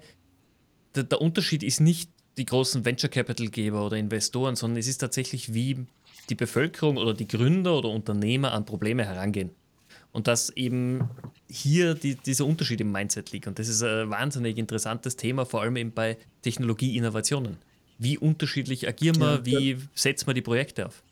der, 0.96 1.04
der 1.04 1.20
Unterschied 1.20 1.63
ist 1.63 1.82
nicht 1.82 2.10
die 2.38 2.46
großen 2.46 2.86
Venture 2.86 3.10
Capital 3.10 3.48
Geber 3.48 3.86
oder 3.86 3.98
Investoren, 3.98 4.56
sondern 4.56 4.80
es 4.80 4.88
ist 4.88 5.00
tatsächlich, 5.00 5.54
wie 5.54 5.86
die 6.30 6.36
Bevölkerung 6.36 6.96
oder 6.96 7.13
die 7.13 7.28
Gründer 7.28 7.78
oder 7.78 7.89
Unternehmer 7.89 8.54
an 8.54 8.66
Probleme 8.66 9.06
herangehen. 9.06 9.52
Und 10.13 10.28
dass 10.28 10.49
eben 10.52 11.10
hier 11.49 11.95
die, 11.95 12.15
dieser 12.15 12.45
Unterschied 12.45 12.80
im 12.82 12.91
Mindset 12.91 13.32
liegt. 13.32 13.47
Und 13.47 13.60
das 13.60 13.67
ist 13.67 13.84
ein 13.84 14.10
wahnsinnig 14.10 14.58
interessantes 14.58 15.17
Thema, 15.17 15.45
vor 15.45 15.62
allem 15.62 15.76
eben 15.76 15.91
bei 15.91 16.17
Technologieinnovationen. 16.43 17.58
Wie 17.97 18.17
unterschiedlich 18.17 18.88
agieren 18.88 19.19
wir, 19.19 19.41
ja, 19.43 19.45
wie 19.45 19.78
setzen 19.95 20.28
wir 20.28 20.34
die 20.34 20.41
Projekte 20.41 20.86
auf? 20.86 21.04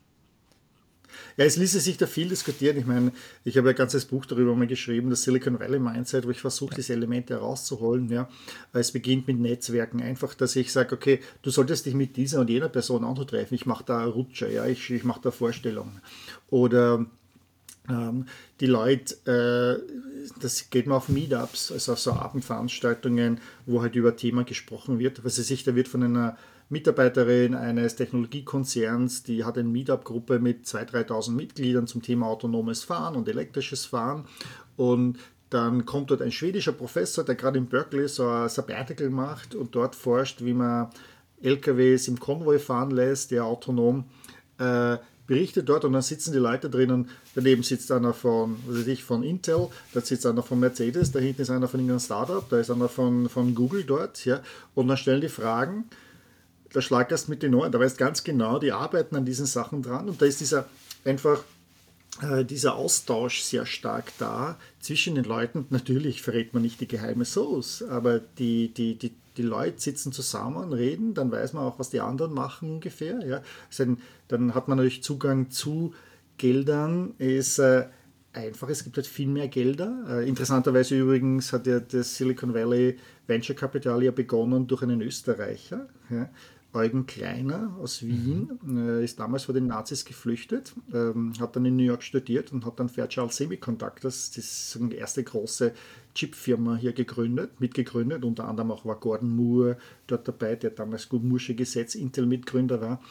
Ja, 1.37 1.45
es 1.45 1.57
ließe 1.57 1.79
sich 1.79 1.97
da 1.97 2.07
viel 2.07 2.29
diskutieren. 2.29 2.77
Ich 2.77 2.85
meine, 2.85 3.11
ich 3.43 3.57
habe 3.57 3.69
ein 3.69 3.75
ganzes 3.75 4.05
Buch 4.05 4.25
darüber 4.25 4.55
mal 4.55 4.67
geschrieben, 4.67 5.09
das 5.09 5.23
Silicon 5.23 5.59
Valley 5.59 5.79
Mindset, 5.79 6.25
wo 6.25 6.31
ich 6.31 6.41
versuche, 6.41 6.75
diese 6.75 6.93
Elemente 6.93 7.33
herauszuholen. 7.33 8.09
Ja. 8.09 8.29
Es 8.73 8.91
beginnt 8.91 9.27
mit 9.27 9.39
Netzwerken. 9.39 10.01
Einfach, 10.01 10.33
dass 10.33 10.55
ich 10.55 10.71
sage, 10.71 10.95
okay, 10.95 11.19
du 11.41 11.49
solltest 11.49 11.85
dich 11.85 11.93
mit 11.93 12.17
dieser 12.17 12.41
und 12.41 12.49
jener 12.49 12.69
Person 12.69 13.03
anzutreffen. 13.03 13.55
Ich 13.55 13.65
mache 13.65 13.83
da 13.85 14.03
Rutscher, 14.05 14.49
ja, 14.49 14.65
ich, 14.65 14.89
ich 14.89 15.03
mache 15.03 15.21
da 15.21 15.31
Vorstellungen. 15.31 16.01
Oder 16.49 17.05
ähm, 17.89 18.25
die 18.61 18.67
Leute, 18.67 19.15
äh, 19.25 20.29
das 20.39 20.69
geht 20.69 20.87
man 20.87 20.97
auf 20.97 21.09
Meetups, 21.09 21.71
also 21.71 21.93
auf 21.93 21.99
so 21.99 22.13
Abendveranstaltungen, 22.13 23.41
wo 23.65 23.81
halt 23.81 23.95
über 23.95 24.15
Thema 24.15 24.43
gesprochen 24.43 24.99
wird. 24.99 25.25
Was 25.25 25.39
weiß 25.39 25.49
ich, 25.49 25.63
da 25.63 25.75
wird 25.75 25.87
von 25.87 26.03
einer 26.03 26.37
Mitarbeiterin 26.69 27.55
eines 27.55 27.95
Technologiekonzerns, 27.95 29.23
die 29.23 29.43
hat 29.43 29.57
eine 29.57 29.67
Meetup-Gruppe 29.67 30.39
mit 30.39 30.65
2.000, 30.65 31.07
3.000 31.07 31.31
Mitgliedern 31.31 31.87
zum 31.87 32.01
Thema 32.01 32.27
autonomes 32.27 32.83
Fahren 32.83 33.15
und 33.15 33.27
elektrisches 33.27 33.85
Fahren. 33.85 34.25
Und 34.77 35.19
dann 35.49 35.85
kommt 35.85 36.11
dort 36.11 36.21
ein 36.21 36.31
schwedischer 36.31 36.71
Professor, 36.71 37.25
der 37.25 37.35
gerade 37.35 37.57
in 37.57 37.65
Berkeley 37.65 38.07
so 38.07 38.25
ein 38.25 38.47
Sabbatical 38.47 39.09
macht 39.09 39.53
und 39.53 39.75
dort 39.75 39.95
forscht, 39.95 40.45
wie 40.45 40.53
man 40.53 40.89
LKWs 41.41 42.07
im 42.07 42.19
Konvoi 42.19 42.57
fahren 42.57 42.91
lässt, 42.91 43.31
der 43.31 43.43
autonom 43.43 44.05
äh, 44.59 44.97
berichtet 45.31 45.69
dort 45.69 45.85
und 45.85 45.93
dann 45.93 46.01
sitzen 46.01 46.33
die 46.33 46.39
Leute 46.39 46.69
drinnen. 46.69 47.09
Daneben 47.35 47.63
sitzt 47.63 47.89
einer 47.89 48.13
von, 48.13 48.57
was 48.67 48.79
weiß 48.79 48.87
ich, 48.87 49.05
von 49.05 49.23
Intel, 49.23 49.69
da 49.93 50.01
sitzt 50.01 50.25
einer 50.25 50.43
von 50.43 50.59
Mercedes, 50.59 51.13
da 51.13 51.19
hinten 51.19 51.43
ist 51.43 51.49
einer 51.49 51.69
von 51.69 51.79
irgendeinem 51.79 52.01
Startup, 52.01 52.43
da 52.49 52.59
ist 52.59 52.69
einer 52.69 52.89
von, 52.89 53.29
von 53.29 53.55
Google 53.55 53.85
dort, 53.85 54.25
ja, 54.25 54.41
und 54.75 54.89
dann 54.89 54.97
stellen 54.97 55.21
die 55.21 55.29
Fragen 55.29 55.85
da 56.73 56.81
schlagerst 56.81 57.29
mit 57.29 57.43
den 57.43 57.53
Ohren, 57.55 57.71
da 57.71 57.79
weißt 57.79 57.97
ganz 57.97 58.23
genau, 58.25 58.59
die 58.59 58.73
arbeiten 58.73 59.15
an 59.15 59.25
diesen 59.25 59.45
Sachen 59.45 59.81
dran 59.83 60.09
und 60.09 60.21
da 60.21 60.25
ist 60.25 60.41
dieser 60.41 60.65
einfach 61.05 61.43
äh, 62.21 62.43
dieser 62.43 62.75
Austausch 62.75 63.41
sehr 63.41 63.65
stark 63.65 64.11
da 64.17 64.57
zwischen 64.79 65.15
den 65.15 65.23
Leuten. 65.23 65.65
Natürlich 65.69 66.21
verrät 66.21 66.53
man 66.53 66.63
nicht 66.63 66.81
die 66.81 66.87
geheime 66.87 67.25
Soße, 67.25 67.89
aber 67.89 68.19
die, 68.19 68.73
die, 68.73 68.95
die, 68.95 69.13
die 69.37 69.43
Leute 69.43 69.79
sitzen 69.79 70.11
zusammen, 70.11 70.73
reden, 70.73 71.13
dann 71.13 71.31
weiß 71.31 71.53
man 71.53 71.63
auch, 71.63 71.79
was 71.79 71.89
die 71.89 72.01
anderen 72.01 72.33
machen 72.33 72.69
ungefähr. 72.69 73.25
Ja. 73.25 73.41
Dann 74.27 74.53
hat 74.53 74.67
man 74.67 74.77
natürlich 74.77 75.03
Zugang 75.03 75.49
zu 75.49 75.93
Geldern, 76.37 77.13
ist 77.17 77.59
äh, 77.59 77.85
einfach, 78.33 78.69
es 78.69 78.83
gibt 78.83 78.97
halt 78.97 79.07
viel 79.07 79.27
mehr 79.27 79.47
Gelder. 79.47 80.05
Äh, 80.09 80.27
interessanterweise 80.27 80.97
übrigens 80.97 81.53
hat 81.53 81.67
ja 81.67 81.79
das 81.79 82.15
Silicon 82.15 82.53
Valley 82.53 82.97
Venture 83.27 83.55
Capital 83.55 84.03
ja 84.03 84.11
begonnen 84.11 84.67
durch 84.67 84.83
einen 84.83 85.01
Österreicher. 85.01 85.87
Ja. 86.09 86.29
Eugen 86.73 87.05
Kleiner 87.05 87.75
aus 87.81 88.01
Wien, 88.01 88.59
mhm. 88.61 89.01
ist 89.01 89.19
damals 89.19 89.43
vor 89.43 89.53
den 89.53 89.67
Nazis 89.67 90.05
geflüchtet, 90.05 90.73
ähm, 90.93 91.33
hat 91.39 91.55
dann 91.55 91.65
in 91.65 91.75
New 91.75 91.83
York 91.83 92.01
studiert 92.01 92.53
und 92.53 92.65
hat 92.65 92.79
dann 92.79 92.87
Fairchild 92.87 93.33
Semiconductors, 93.33 94.31
das 94.31 94.79
die 94.79 94.95
erste 94.95 95.23
große 95.23 95.73
Chipfirma 96.15 96.77
hier 96.77 96.93
gegründet, 96.93 97.59
mitgegründet. 97.59 98.23
Unter 98.23 98.47
anderem 98.47 98.71
auch 98.71 98.85
war 98.85 98.99
Gordon 98.99 99.35
Moore 99.35 99.77
dort 100.07 100.27
dabei, 100.27 100.55
der 100.55 100.71
damals 100.71 101.09
gut 101.09 101.23
Mursche 101.23 101.55
Gesetz 101.55 101.95
Intel-Mitgründer 101.95 102.79
war. 102.79 103.01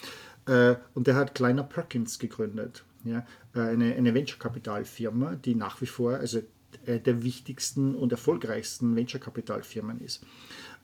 Äh, 0.47 0.77
und 0.95 1.07
der 1.07 1.17
hat 1.17 1.35
Kleiner 1.35 1.63
Perkins 1.63 2.19
gegründet, 2.19 2.85
ja, 3.05 3.27
äh, 3.55 3.61
eine, 3.61 3.95
eine 3.95 4.15
Venture-Kapital-Firma, 4.15 5.35
die 5.35 5.55
nach 5.55 5.81
wie 5.83 5.87
vor 5.87 6.15
also 6.15 6.41
der 6.87 7.23
wichtigsten 7.23 7.95
und 7.97 8.13
erfolgreichsten 8.13 8.95
Venture-Kapital-Firmen 8.97 10.01
ist. 10.01 10.25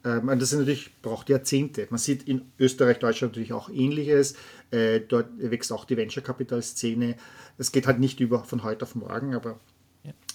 Ähm, 0.07 0.27
das 0.39 0.53
ist 0.53 0.59
natürlich, 0.59 1.03
braucht 1.03 1.29
Jahrzehnte. 1.29 1.87
Man 1.91 1.99
sieht 1.99 2.29
in 2.29 2.43
Österreich, 2.59 3.01
Deutschland 3.01 3.33
natürlich 3.33 3.53
auch 3.53 3.69
Ähnliches. 3.69 4.37
Äh, 4.71 5.01
dort 5.01 5.27
wächst 5.39 5.73
auch 5.73 5.85
die 5.85 5.97
Venture-Capital-Szene. 5.97 7.17
Es 7.59 7.73
geht 7.73 7.87
halt 7.87 7.99
nicht 7.99 8.21
über 8.21 8.45
von 8.45 8.63
heute 8.63 8.85
auf 8.85 8.95
morgen, 8.95 9.35
aber 9.35 9.59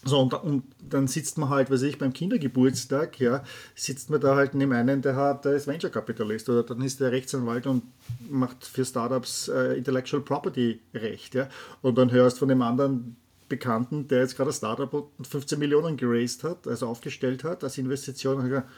so 0.04 0.20
und, 0.20 0.34
und, 0.34 0.64
dann 0.82 1.08
sitzt 1.08 1.38
man 1.38 1.50
halt, 1.50 1.72
weiß 1.72 1.84
ich, 1.84 1.98
beim 1.98 2.12
Kindergeburtstag, 2.12 3.20
ja, 3.20 3.44
sitzt 3.76 4.10
man 4.10 4.20
da 4.20 4.36
halt 4.36 4.54
neben 4.56 4.74
einen, 4.74 5.02
der 5.02 5.16
hat, 5.16 5.46
der 5.46 5.54
ist 5.54 5.68
Venture-Kapitalist 5.68 6.50
oder 6.50 6.64
dann 6.64 6.82
ist 6.82 7.00
der 7.00 7.12
Rechtsanwalt 7.12 7.68
und 7.68 7.84
macht 8.30 8.66
für 8.66 8.84
Startups 8.84 9.48
äh, 9.48 9.78
Intellectual 9.78 10.22
Property 10.24 10.82
Recht, 10.94 11.36
ja, 11.36 11.48
und 11.82 11.98
dann 11.98 12.12
hörst 12.12 12.40
von 12.40 12.50
dem 12.50 12.62
anderen 12.62 13.16
Bekannten, 13.48 14.08
der 14.08 14.22
jetzt 14.22 14.36
gerade 14.36 14.50
ein 14.50 14.54
Startup 14.54 14.92
und 14.92 15.28
15 15.28 15.60
Millionen 15.60 15.96
geraced 15.96 16.44
hat, 16.44 16.68
also 16.68 16.88
aufgestellt 16.88 17.44
hat 17.44 17.64
als 17.64 17.78
Investition, 17.78 18.38
und 18.38 18.50
gesagt, 18.50 18.70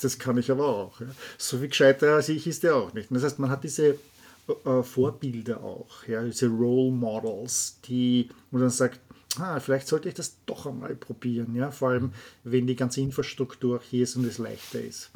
das 0.00 0.18
kann 0.18 0.38
ich 0.38 0.50
aber 0.50 0.66
auch. 0.66 1.00
Ja. 1.00 1.06
So 1.38 1.60
wie 1.62 1.68
gescheiter 1.68 2.14
als 2.14 2.28
ich 2.28 2.46
ist 2.46 2.62
der 2.62 2.76
auch 2.76 2.92
nicht. 2.92 3.08
das 3.10 3.22
heißt, 3.22 3.38
man 3.38 3.50
hat 3.50 3.64
diese 3.64 3.98
äh, 4.64 4.82
Vorbilder 4.82 5.62
auch, 5.62 6.06
ja, 6.06 6.22
diese 6.22 6.48
Role 6.48 6.92
Models, 6.92 7.78
die, 7.84 8.28
wo 8.50 8.58
man 8.58 8.62
dann 8.62 8.70
sagt, 8.70 9.00
ah, 9.38 9.60
vielleicht 9.60 9.88
sollte 9.88 10.08
ich 10.08 10.14
das 10.14 10.36
doch 10.46 10.66
einmal 10.66 10.94
probieren, 10.94 11.54
ja, 11.54 11.70
vor 11.70 11.90
allem 11.90 12.12
wenn 12.44 12.66
die 12.66 12.76
ganze 12.76 13.00
Infrastruktur 13.00 13.80
hier 13.88 14.04
ist 14.04 14.16
und 14.16 14.24
es 14.24 14.38
leichter 14.38 14.80
ist. 14.80 15.10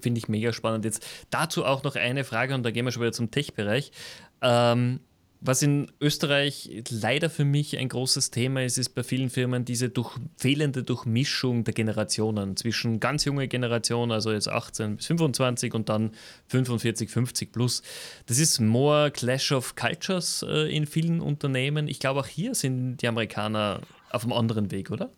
Finde 0.00 0.18
ich 0.18 0.28
mega 0.28 0.52
spannend. 0.52 0.84
Jetzt 0.84 1.04
dazu 1.30 1.64
auch 1.64 1.82
noch 1.82 1.94
eine 1.94 2.24
Frage 2.24 2.54
und 2.54 2.62
da 2.62 2.70
gehen 2.70 2.86
wir 2.86 2.92
schon 2.92 3.02
wieder 3.02 3.12
zum 3.12 3.30
Tech-Bereich. 3.30 3.92
Ähm, 4.40 5.00
was 5.44 5.60
in 5.60 5.92
Österreich 6.00 6.70
leider 6.88 7.28
für 7.28 7.44
mich 7.44 7.76
ein 7.76 7.90
großes 7.90 8.30
Thema 8.30 8.64
ist, 8.64 8.78
ist 8.78 8.94
bei 8.94 9.02
vielen 9.02 9.28
Firmen 9.28 9.66
diese 9.66 9.90
durch, 9.90 10.16
fehlende 10.38 10.82
Durchmischung 10.82 11.64
der 11.64 11.74
Generationen 11.74 12.56
zwischen 12.56 12.98
ganz 12.98 13.26
junge 13.26 13.46
Generation, 13.46 14.10
also 14.10 14.32
jetzt 14.32 14.48
18 14.48 14.96
bis 14.96 15.06
25 15.06 15.74
und 15.74 15.90
dann 15.90 16.12
45, 16.48 17.10
50 17.10 17.52
plus. 17.52 17.82
Das 18.24 18.38
ist 18.38 18.58
more 18.58 19.10
Clash 19.10 19.52
of 19.52 19.76
Cultures 19.76 20.42
äh, 20.48 20.74
in 20.74 20.86
vielen 20.86 21.20
Unternehmen. 21.20 21.88
Ich 21.88 22.00
glaube, 22.00 22.20
auch 22.20 22.26
hier 22.26 22.54
sind 22.54 22.96
die 22.96 23.08
Amerikaner 23.08 23.82
auf 24.10 24.24
einem 24.24 24.32
anderen 24.32 24.70
Weg, 24.70 24.90
oder? 24.90 25.12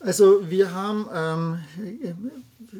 Also 0.00 0.50
wir 0.50 0.72
haben, 0.72 1.06
ähm, 1.14 1.58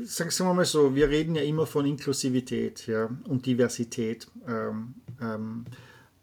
sagen 0.05 0.31
wir 0.37 0.55
mal 0.55 0.65
so, 0.65 0.97
wir 0.97 1.09
reden 1.09 1.37
ja 1.37 1.43
immer 1.43 1.67
von 1.67 1.87
Inklusivität 1.87 2.89
ja, 2.89 3.09
und 3.29 3.47
Diversität, 3.47 4.27
ähm, 4.49 4.95
ähm, 5.21 5.65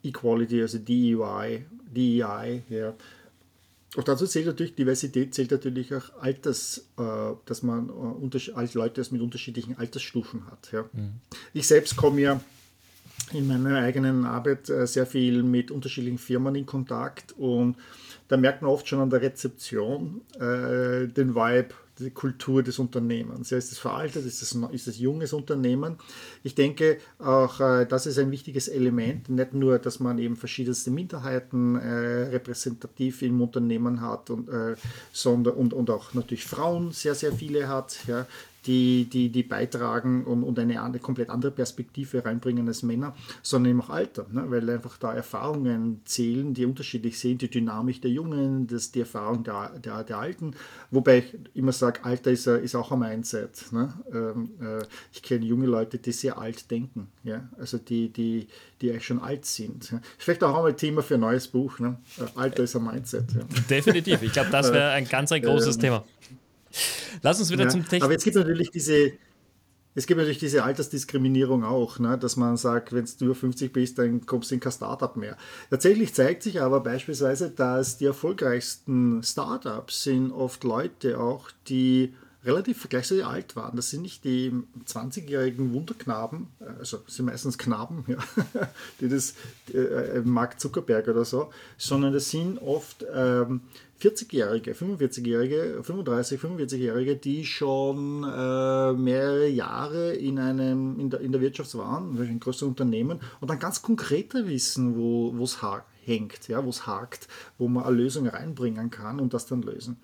Equality, 0.04 0.62
also 0.62 0.78
DEI, 0.78 1.66
DEI, 1.96 2.64
ja. 2.70 2.94
Und 3.96 4.08
dazu 4.10 4.28
zählt 4.28 4.46
natürlich 4.46 4.76
Diversität, 4.76 5.34
zählt 5.34 5.52
natürlich 5.52 5.94
auch 5.96 6.14
Alters, 6.20 6.86
äh, 6.98 7.02
dass 7.46 7.64
man 7.64 7.90
äh, 7.90 8.68
Leute 8.74 9.02
mit 9.12 9.22
unterschiedlichen 9.22 9.78
Altersstufen 9.78 10.48
hat. 10.48 10.70
Ja. 10.74 10.84
Mhm. 10.92 11.14
Ich 11.54 11.68
selbst 11.68 11.96
komme 11.96 12.22
ja 12.22 12.42
in 13.32 13.48
meiner 13.48 13.80
eigenen 13.80 14.26
Arbeit 14.26 14.70
äh, 14.70 14.86
sehr 14.86 15.06
viel 15.06 15.44
mit 15.44 15.72
unterschiedlichen 15.72 16.18
Firmen 16.18 16.56
in 16.56 16.66
Kontakt 16.66 17.34
und 17.38 17.78
da 18.28 18.38
merkt 18.38 18.62
man 18.62 18.72
oft 18.72 18.88
schon 18.88 19.00
an 19.00 19.10
der 19.10 19.22
Rezeption 19.22 20.22
äh, 20.36 21.08
den 21.08 21.36
Vibe, 21.36 21.70
die 22.00 22.12
Kultur 22.12 22.64
des 22.64 22.80
Unternehmens. 22.80 23.50
Ja, 23.50 23.58
ist 23.58 23.72
es 23.72 23.78
veraltet, 23.78 24.26
ist 24.26 24.42
es, 24.42 24.56
ist 24.72 24.88
es 24.88 25.00
junges 25.00 25.34
Unternehmen? 25.34 25.98
Ich 26.44 26.56
denke 26.56 26.98
auch, 27.20 27.60
äh, 27.60 27.86
das 27.86 28.06
ist 28.06 28.18
ein 28.20 28.32
wichtiges 28.32 28.68
Element, 28.68 29.30
nicht 29.30 29.54
nur, 29.54 29.80
dass 29.80 30.00
man 30.00 30.18
eben 30.18 30.36
verschiedenste 30.36 30.92
Minderheiten 30.92 31.76
äh, 31.76 32.30
repräsentativ 32.30 33.22
im 33.22 33.42
Unternehmen 33.42 34.02
hat, 34.02 34.30
und, 34.30 34.50
äh, 34.50 34.76
sondern, 35.12 35.56
und, 35.56 35.74
und 35.74 35.90
auch 35.90 36.14
natürlich 36.14 36.46
Frauen 36.46 36.92
sehr, 36.92 37.16
sehr 37.16 37.32
viele 37.32 37.68
hat, 37.68 38.00
ja, 38.08 38.28
die, 38.66 39.06
die, 39.06 39.30
die 39.30 39.44
beitragen 39.44 40.24
und, 40.26 40.44
und 40.44 40.58
eine, 40.60 40.82
eine 40.82 41.00
komplett 41.00 41.30
andere 41.30 41.52
Perspektive 41.52 42.26
reinbringen 42.26 42.68
als 42.68 42.84
Männer, 42.84 43.16
sondern 43.42 43.72
eben 43.72 43.82
auch 43.82 43.90
Alter, 43.90 44.26
ne? 44.32 44.46
weil 44.50 44.70
einfach 44.70 44.98
da 44.98 45.14
Erfahrungen 45.14 46.02
zählen, 46.06 46.54
die 46.54 46.66
unterschiedlich 46.66 47.20
sind, 47.20 47.42
die 47.42 47.50
Dynamik 47.50 48.02
der 48.02 48.12
Jungen, 48.12 48.68
das, 48.68 48.92
die 48.92 49.02
Erfahrung 49.02 49.44
der, 49.44 49.78
der, 49.80 50.04
der 50.04 50.18
Alten, 50.18 50.56
wobei 50.92 51.20
ich 51.20 51.38
immer 51.54 51.72
sage, 51.72 52.04
Alter 52.04 52.32
ist, 52.32 52.48
ist 52.48 52.76
auch 52.76 52.92
ein 52.92 53.00
Mindset. 53.00 53.72
Ne? 53.72 53.94
Ähm, 54.12 54.50
äh, 54.62 54.84
ich 55.14 55.22
kenne 55.22 55.46
junge 55.46 55.68
Leute, 55.68 55.98
die 55.98 56.12
sehr 56.12 56.38
alt 56.38 56.70
denken, 56.72 57.08
ja? 57.24 57.48
also 57.60 57.78
die, 57.78 58.10
die, 58.10 58.48
die 58.82 58.92
eigentlich 58.92 59.06
schon 59.06 59.20
alt 59.20 59.46
sind. 59.46 59.92
Ja? 59.92 60.02
Vielleicht 60.18 60.44
auch 60.44 60.56
einmal 60.56 60.76
Thema 60.76 61.02
für 61.02 61.16
ein 61.16 61.22
neues 61.22 61.48
Buch, 61.48 61.80
ne? 61.80 61.98
Äh, 62.18 62.40
Alter 62.40 62.64
ist 62.64 62.76
ein 62.76 62.84
Mindset. 62.84 63.34
Ja? 63.34 63.42
Definitiv, 63.70 64.22
ich 64.22 64.32
glaube, 64.32 64.50
das 64.50 64.72
wäre 64.72 64.92
ein 64.92 65.08
ganz 65.08 65.32
ein 65.32 65.42
großes 65.44 65.76
ähm, 65.76 65.82
Thema. 65.82 66.06
Lass 67.22 67.40
uns 67.40 67.52
wieder 67.52 67.64
ja, 67.64 67.70
zum 67.70 67.84
Technik. 67.84 68.04
Aber 68.04 68.16
es 68.16 68.24
gibt 68.24 68.36
natürlich 68.36 68.72
diese, 68.72 69.14
es 69.96 70.06
gibt 70.06 70.18
natürlich 70.18 70.40
diese 70.40 70.64
Altersdiskriminierung 70.64 71.64
auch, 71.64 72.00
ne, 72.00 72.18
dass 72.18 72.36
man 72.36 72.58
sagt, 72.58 72.94
wenn 72.94 73.06
du 73.06 73.26
über 73.26 73.36
50 73.36 73.72
bist, 73.72 73.98
dann 73.98 74.26
kommst 74.26 74.52
du 74.52 74.56
in 74.56 74.62
kein 74.62 74.74
Startup 74.74 75.16
mehr. 75.16 75.38
Tatsächlich 75.70 76.14
zeigt 76.14 76.44
sich 76.44 76.62
aber 76.62 76.82
beispielsweise, 76.82 77.50
dass 77.50 77.98
die 77.98 78.06
erfolgreichsten 78.06 79.24
Startups 79.24 80.04
sind 80.04 80.32
oft 80.32 80.64
Leute 80.66 81.20
auch, 81.20 81.50
die 81.68 82.14
relativ 82.46 82.80
vergleichsweise 82.80 83.26
alt 83.26 83.56
waren. 83.56 83.76
Das 83.76 83.90
sind 83.90 84.02
nicht 84.04 84.24
die 84.24 84.54
20-jährigen 84.86 85.74
Wunderknaben, 85.74 86.48
also 86.80 87.00
sind 87.08 87.26
meistens 87.26 87.58
Knaben, 87.58 88.06
ja, 88.08 88.18
die 89.00 89.10
das 89.10 89.34
äh, 89.74 90.22
Mark 90.24 90.60
Zuckerberg 90.60 91.08
oder 91.08 91.26
so, 91.26 91.50
sondern 91.78 92.14
das 92.14 92.30
sind 92.30 92.60
oft 92.60 93.06
ähm, 93.14 93.62
40-Jährige, 94.02 94.74
45-Jährige, 94.74 95.82
35, 95.82 96.40
45-Jährige, 96.40 97.16
die 97.16 97.46
schon 97.46 98.24
äh, 98.24 98.94
mehrere 98.94 99.48
Jahre 99.48 100.14
in, 100.14 100.38
einem, 100.38 101.00
in, 101.00 101.10
der, 101.10 101.22
in 101.22 101.32
der 101.32 101.42
Wirtschaft 101.42 101.76
waren, 101.76 102.18
in 102.22 102.40
größeren 102.40 102.70
Unternehmen 102.70 103.20
und 103.40 103.50
dann 103.50 103.60
ganz 103.60 103.82
konkreter 103.82 104.48
wissen, 104.48 104.96
wo 104.98 105.44
es 105.44 105.62
hängt, 106.06 106.48
ja, 106.48 106.64
wo 106.64 106.70
es 106.70 106.86
hakt, 106.86 107.28
wo 107.58 107.68
man 107.68 107.84
eine 107.84 107.96
Lösung 107.96 108.28
reinbringen 108.28 108.92
kann 108.92 109.20
und 109.20 109.34
das 109.34 109.46
dann 109.48 109.62
lösen. 109.62 109.98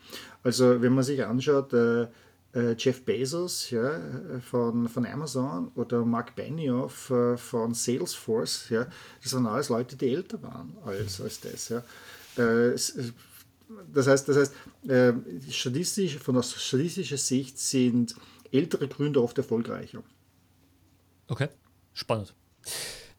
Also 0.43 0.81
wenn 0.81 0.93
man 0.93 1.03
sich 1.03 1.23
anschaut, 1.23 1.73
äh, 1.73 2.03
äh 2.03 2.07
Jeff 2.53 3.05
Bezos 3.05 3.69
ja, 3.69 3.99
von, 4.41 4.89
von 4.89 5.05
Amazon 5.05 5.69
oder 5.75 6.03
Mark 6.03 6.35
Benioff 6.35 7.09
äh, 7.09 7.37
von 7.37 7.73
Salesforce, 7.73 8.69
ja, 8.69 8.87
das 9.23 9.33
waren 9.33 9.47
alles 9.47 9.69
Leute, 9.69 9.95
die 9.95 10.13
älter 10.13 10.41
waren 10.41 10.75
als, 10.83 11.21
als 11.21 11.39
das. 11.39 11.69
Ja. 11.69 11.77
Äh, 12.37 12.75
das 13.93 14.07
heißt, 14.07 14.27
das 14.27 14.37
heißt 14.37 14.53
äh, 14.89 15.13
statistisch, 15.49 16.17
von 16.17 16.35
der 16.35 16.43
statistischen 16.43 17.17
Sicht 17.17 17.57
sind 17.57 18.15
ältere 18.51 18.87
Gründer 18.87 19.23
oft 19.23 19.37
erfolgreicher. 19.37 20.03
Okay, 21.27 21.47
spannend. 21.93 22.33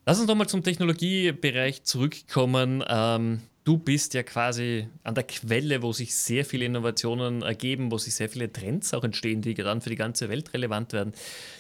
Lass 0.05 0.18
uns 0.18 0.29
nochmal 0.29 0.49
zum 0.49 0.62
Technologiebereich 0.62 1.85
zurückkommen. 1.85 2.85
Ähm, 2.87 3.40
du 3.64 3.79
bist 3.79 4.14
ja 4.14 4.22
quasi 4.22 4.88
an 5.03 5.14
der 5.14 5.25
Quelle, 5.25 5.83
wo 5.83 5.92
sich 5.92 6.14
sehr 6.14 6.44
viele 6.44 6.64
Innovationen 6.64 7.42
ergeben, 7.42 7.90
wo 7.90 7.98
sich 7.98 8.14
sehr 8.14 8.29
viele 8.29 8.53
Trends 8.53 8.92
auch 8.94 9.05
entstehen, 9.05 9.42
die 9.42 9.55
dann 9.55 9.81
für 9.81 9.90
die 9.90 9.96
ganze 9.96 10.29
Welt 10.29 10.53
relevant 10.55 10.92
werden. 10.92 11.12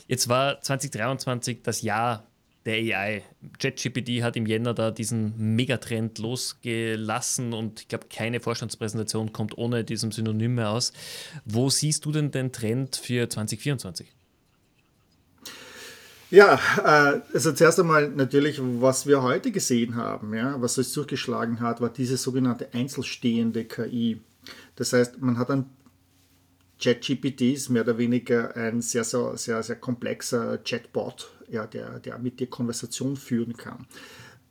Jetzt 0.08 0.28
war 0.28 0.60
2023 0.60 1.62
das 1.62 1.82
Jahr 1.82 2.26
der 2.64 2.74
AI. 2.74 3.22
ChatGPT 3.58 4.22
hat 4.22 4.36
im 4.36 4.46
Jänner 4.46 4.74
da 4.74 4.90
diesen 4.90 5.56
Megatrend 5.56 6.18
losgelassen 6.18 7.52
und 7.52 7.80
ich 7.80 7.88
glaube, 7.88 8.06
keine 8.08 8.40
Vorstandspräsentation 8.40 9.32
kommt 9.32 9.58
ohne 9.58 9.84
diesem 9.84 10.12
Synonym 10.12 10.56
mehr 10.56 10.70
aus. 10.70 10.92
Wo 11.44 11.70
siehst 11.70 12.04
du 12.04 12.12
denn 12.12 12.30
den 12.30 12.52
Trend 12.52 12.96
für 12.96 13.28
2024? 13.28 14.12
Ja, 16.32 16.58
äh, 16.78 17.20
also 17.34 17.52
zuerst 17.52 17.78
einmal 17.78 18.08
natürlich, 18.08 18.58
was 18.58 19.06
wir 19.06 19.22
heute 19.22 19.52
gesehen 19.52 19.96
haben, 19.96 20.32
ja, 20.32 20.58
was 20.62 20.78
es 20.78 20.90
durchgeschlagen 20.94 21.60
hat, 21.60 21.82
war 21.82 21.90
diese 21.90 22.16
sogenannte 22.16 22.72
einzelstehende 22.72 23.66
KI. 23.66 24.18
Das 24.76 24.94
heißt, 24.94 25.20
man 25.20 25.36
hat 25.36 25.50
ein 25.50 25.66
ChatGPT 26.80 27.42
ist 27.52 27.68
mehr 27.68 27.82
oder 27.82 27.98
weniger 27.98 28.56
ein 28.56 28.80
sehr, 28.80 29.04
sehr, 29.04 29.36
sehr, 29.36 29.62
sehr 29.62 29.76
komplexer 29.76 30.56
Chatbot, 30.64 31.30
ja, 31.50 31.66
der, 31.66 32.00
der 32.00 32.18
mit 32.18 32.40
dir 32.40 32.46
Konversation 32.46 33.18
führen 33.18 33.54
kann. 33.54 33.86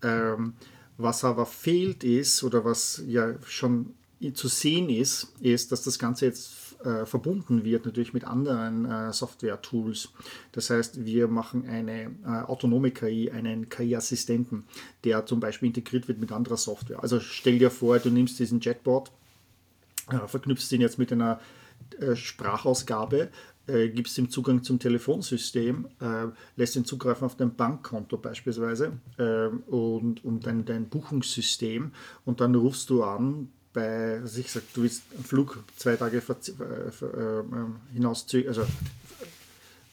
Ähm, 0.04 0.54
was 0.98 1.24
aber 1.24 1.48
fehlt 1.48 2.04
ist, 2.04 2.44
oder 2.44 2.64
was 2.64 3.02
ja 3.08 3.34
schon 3.48 3.96
zu 4.36 4.50
sehen 4.50 4.88
ist, 4.88 5.34
ist, 5.40 5.72
dass 5.72 5.82
das 5.82 5.98
Ganze 5.98 6.28
jetzt 6.28 6.61
äh, 6.84 7.06
verbunden 7.06 7.64
wird 7.64 7.86
natürlich 7.86 8.14
mit 8.14 8.24
anderen 8.24 8.86
äh, 8.86 9.14
Software-Tools. 9.14 10.10
Das 10.52 10.70
heißt, 10.70 11.06
wir 11.06 11.28
machen 11.28 11.68
eine 11.68 12.12
äh, 12.26 12.28
autonome 12.46 12.92
KI, 12.92 13.32
einen 13.32 13.70
KI-Assistenten, 13.70 14.64
der 15.04 15.26
zum 15.26 15.40
Beispiel 15.40 15.68
integriert 15.68 16.08
wird 16.08 16.20
mit 16.20 16.32
anderer 16.32 16.58
Software. 16.58 17.02
Also 17.02 17.20
stell 17.20 17.60
dir 17.60 17.72
vor, 17.72 18.00
du 18.00 18.10
nimmst 18.10 18.40
diesen 18.40 18.60
Chatbot, 18.60 19.12
äh, 20.10 20.28
verknüpfst 20.28 20.72
ihn 20.72 20.82
jetzt 20.82 20.98
mit 20.98 21.12
einer 21.12 21.40
äh, 22.00 22.16
Sprachausgabe, 22.16 23.30
äh, 23.68 23.90
gibst 23.90 24.18
ihm 24.18 24.30
Zugang 24.30 24.64
zum 24.64 24.80
Telefonsystem, 24.80 25.88
lässt 26.56 26.76
ihn 26.76 26.86
zugreifen 26.86 27.26
auf 27.26 27.36
dein 27.36 27.56
Bankkonto 27.56 28.18
beispielsweise 28.18 28.94
und, 29.68 30.26
und 30.26 30.48
dein, 30.48 30.66
dein 30.66 30.90
Buchungssystem 30.90 31.92
und 32.26 32.42
dann 32.42 32.56
rufst 32.56 32.90
du 32.90 33.04
an 33.04 33.50
bei, 33.74 34.20
also 34.20 34.40
ich 34.40 34.52
du 34.74 34.84
willst 34.84 35.04
einen 35.14 35.24
Flug 35.24 35.64
zwei 35.76 35.96
Tage 35.96 36.18
äh, 36.18 37.06
äh, 37.06 37.44
hinaus, 37.94 38.26
also 38.48 38.66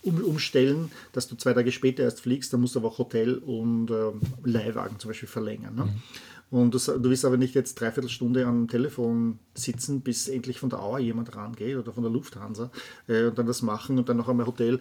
um, 0.02 0.22
umstellen, 0.24 0.90
dass 1.12 1.28
du 1.28 1.36
zwei 1.36 1.52
Tage 1.52 1.72
später 1.72 2.02
erst 2.02 2.20
fliegst, 2.20 2.52
dann 2.52 2.60
musst 2.60 2.74
du 2.74 2.80
aber 2.80 2.88
auch 2.88 2.98
Hotel 2.98 3.36
und 3.36 3.90
äh, 3.90 4.12
Leihwagen 4.44 4.98
zum 4.98 5.10
Beispiel 5.10 5.28
verlängern. 5.28 5.74
Ne? 5.74 5.84
Mhm. 5.84 6.02
Und 6.50 6.74
du, 6.74 6.78
du 6.78 7.10
willst 7.10 7.24
aber 7.24 7.36
nicht 7.36 7.54
jetzt 7.54 7.74
dreiviertel 7.74 8.08
Stunde 8.08 8.46
am 8.46 8.68
Telefon 8.68 9.38
sitzen, 9.54 10.00
bis 10.00 10.28
endlich 10.28 10.58
von 10.58 10.70
der 10.70 10.80
Auer 10.80 10.98
jemand 10.98 11.36
rangeht 11.36 11.76
oder 11.76 11.92
von 11.92 12.02
der 12.02 12.12
Lufthansa 12.12 12.70
äh, 13.06 13.24
und 13.24 13.38
dann 13.38 13.46
das 13.46 13.62
machen 13.62 13.98
und 13.98 14.08
dann 14.08 14.16
noch 14.16 14.28
einmal 14.28 14.46
Hotel 14.46 14.80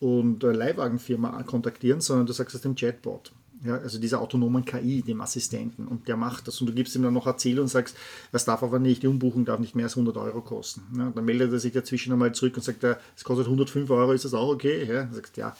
und 0.00 0.44
äh, 0.44 0.52
Leihwagenfirma 0.52 1.42
kontaktieren, 1.42 2.00
sondern 2.00 2.26
du 2.26 2.32
sagst 2.32 2.54
es 2.54 2.60
dem 2.60 2.76
Chatbot. 2.76 3.32
Ja, 3.64 3.76
also 3.76 3.98
dieser 3.98 4.20
autonomen 4.20 4.64
KI, 4.64 5.02
dem 5.02 5.20
Assistenten, 5.20 5.88
und 5.88 6.06
der 6.06 6.16
macht 6.16 6.46
das. 6.46 6.60
Und 6.60 6.68
du 6.68 6.72
gibst 6.72 6.94
ihm 6.94 7.02
dann 7.02 7.14
noch 7.14 7.26
Erzähl 7.26 7.58
und 7.58 7.68
sagst, 7.68 7.96
das 8.30 8.44
darf 8.44 8.62
aber 8.62 8.78
nicht, 8.78 9.02
die 9.02 9.08
Umbuchung 9.08 9.44
darf 9.44 9.58
nicht 9.58 9.74
mehr 9.74 9.86
als 9.86 9.94
100 9.94 10.16
Euro 10.16 10.40
kosten. 10.42 10.82
Ja, 10.96 11.10
dann 11.14 11.24
meldet 11.24 11.52
er 11.52 11.58
sich 11.58 11.72
dazwischen 11.72 12.12
einmal 12.12 12.32
zurück 12.32 12.56
und 12.56 12.62
sagt, 12.62 12.84
es 12.84 13.24
kostet 13.24 13.46
105 13.46 13.90
Euro, 13.90 14.12
ist 14.12 14.24
das 14.24 14.34
auch 14.34 14.48
okay? 14.48 14.84
Ja, 14.84 15.04
dann 15.04 15.14
sagst 15.14 15.36
ja, 15.36 15.56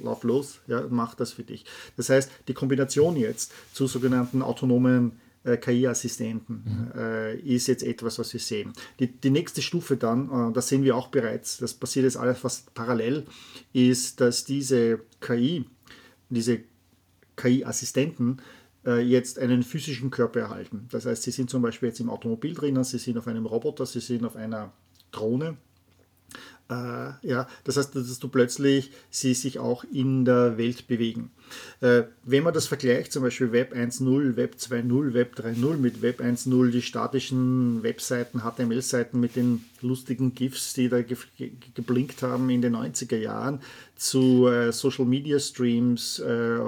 lauf 0.00 0.22
los, 0.22 0.60
ja, 0.66 0.84
mach 0.88 1.14
das 1.14 1.32
für 1.32 1.42
dich. 1.42 1.64
Das 1.96 2.08
heißt, 2.08 2.30
die 2.48 2.54
Kombination 2.54 3.16
jetzt 3.16 3.52
zu 3.72 3.86
sogenannten 3.86 4.42
autonomen 4.42 5.12
äh, 5.44 5.56
KI-Assistenten 5.56 6.90
mhm. 6.94 7.00
äh, 7.00 7.36
ist 7.36 7.66
jetzt 7.68 7.82
etwas, 7.82 8.18
was 8.18 8.32
wir 8.32 8.40
sehen. 8.40 8.72
Die, 8.98 9.06
die 9.06 9.30
nächste 9.30 9.62
Stufe 9.62 9.96
dann, 9.96 10.50
äh, 10.50 10.52
das 10.52 10.68
sehen 10.68 10.82
wir 10.82 10.96
auch 10.96 11.08
bereits, 11.08 11.58
das 11.58 11.74
passiert 11.74 12.04
jetzt 12.04 12.16
alles 12.16 12.38
fast 12.38 12.74
parallel, 12.74 13.24
ist, 13.72 14.20
dass 14.20 14.44
diese 14.44 15.00
KI, 15.20 15.64
diese 16.28 16.60
KI-Assistenten 17.38 18.42
äh, 18.84 19.00
jetzt 19.00 19.38
einen 19.38 19.62
physischen 19.62 20.10
Körper 20.10 20.40
erhalten. 20.40 20.88
Das 20.90 21.06
heißt, 21.06 21.22
sie 21.22 21.30
sind 21.30 21.48
zum 21.48 21.62
Beispiel 21.62 21.88
jetzt 21.88 22.00
im 22.00 22.10
Automobil 22.10 22.54
drinnen, 22.54 22.84
sie 22.84 22.98
sind 22.98 23.16
auf 23.16 23.26
einem 23.26 23.46
Roboter, 23.46 23.86
sie 23.86 24.00
sind 24.00 24.24
auf 24.24 24.36
einer 24.36 24.72
Drohne 25.10 25.56
äh, 26.70 27.26
ja, 27.26 27.48
das 27.64 27.78
heißt, 27.78 27.96
dass 27.96 28.18
du 28.18 28.28
plötzlich 28.28 28.90
sie 29.08 29.32
sich 29.32 29.58
auch 29.58 29.84
in 29.84 30.26
der 30.26 30.58
Welt 30.58 30.86
bewegen. 30.86 31.30
Äh, 31.80 32.02
wenn 32.24 32.42
man 32.42 32.52
das 32.52 32.66
vergleicht, 32.66 33.10
zum 33.10 33.22
Beispiel 33.22 33.52
Web 33.52 33.74
1.0, 33.74 34.36
Web 34.36 34.56
2.0, 34.58 35.14
Web 35.14 35.34
3.0 35.38 35.76
mit 35.78 36.02
Web 36.02 36.20
1.0, 36.20 36.70
die 36.70 36.82
statischen 36.82 37.82
Webseiten, 37.82 38.42
HTML-Seiten 38.42 39.18
mit 39.18 39.36
den 39.36 39.64
lustigen 39.80 40.34
GIFs, 40.34 40.74
die 40.74 40.90
da 40.90 41.00
ge 41.00 41.16
ge 41.38 41.52
geblinkt 41.74 42.22
haben 42.22 42.50
in 42.50 42.60
den 42.60 42.76
90er 42.76 43.16
Jahren, 43.16 43.60
zu 43.96 44.46
äh, 44.48 44.70
Social 44.70 45.06
Media 45.06 45.38
Streams, 45.38 46.18
äh, 46.18 46.58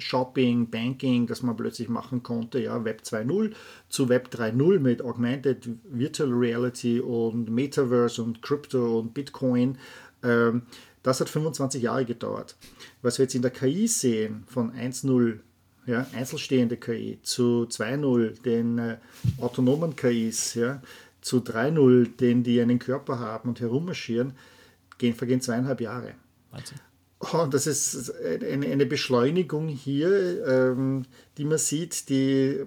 Shopping, 0.00 0.70
Banking, 0.70 1.26
das 1.26 1.42
man 1.42 1.56
plötzlich 1.56 1.88
machen 1.88 2.22
konnte, 2.22 2.58
ja, 2.60 2.84
Web 2.84 3.02
2.0 3.04 3.52
zu 3.88 4.08
Web 4.08 4.28
3.0 4.32 4.78
mit 4.78 5.02
Augmented 5.02 5.68
Virtual 5.84 6.30
Reality 6.30 7.00
und 7.00 7.50
Metaverse 7.50 8.22
und 8.22 8.42
Crypto 8.42 8.98
und 8.98 9.14
Bitcoin. 9.14 9.78
Ähm, 10.22 10.62
das 11.02 11.20
hat 11.20 11.28
25 11.28 11.82
Jahre 11.82 12.04
gedauert. 12.04 12.56
Was 13.02 13.18
wir 13.18 13.24
jetzt 13.24 13.34
in 13.34 13.42
der 13.42 13.50
KI 13.50 13.86
sehen, 13.86 14.44
von 14.46 14.72
1.0 14.72 15.38
ja, 15.86 16.06
einzelstehende 16.12 16.76
KI 16.76 17.18
zu 17.22 17.66
2.0 17.68 18.42
den 18.42 18.78
äh, 18.78 18.96
autonomen 19.40 19.96
KIs, 19.96 20.54
ja, 20.54 20.82
zu 21.20 21.38
3.0 21.38 22.16
denen, 22.16 22.42
die 22.42 22.60
einen 22.60 22.78
Körper 22.78 23.18
haben 23.18 23.48
und 23.48 23.60
herummarschieren, 23.60 24.34
gehen, 24.98 25.14
vergehen 25.14 25.40
zweieinhalb 25.40 25.80
Jahre. 25.80 26.14
Wahnsinn. 26.50 26.78
Oh, 27.20 27.46
das 27.50 27.66
ist 27.66 28.12
eine, 28.14 28.86
Beschleunigung 28.86 29.68
hier, 29.68 30.46
ähm, 30.46 31.04
die 31.36 31.44
man 31.44 31.58
sieht, 31.58 32.08
die 32.08 32.60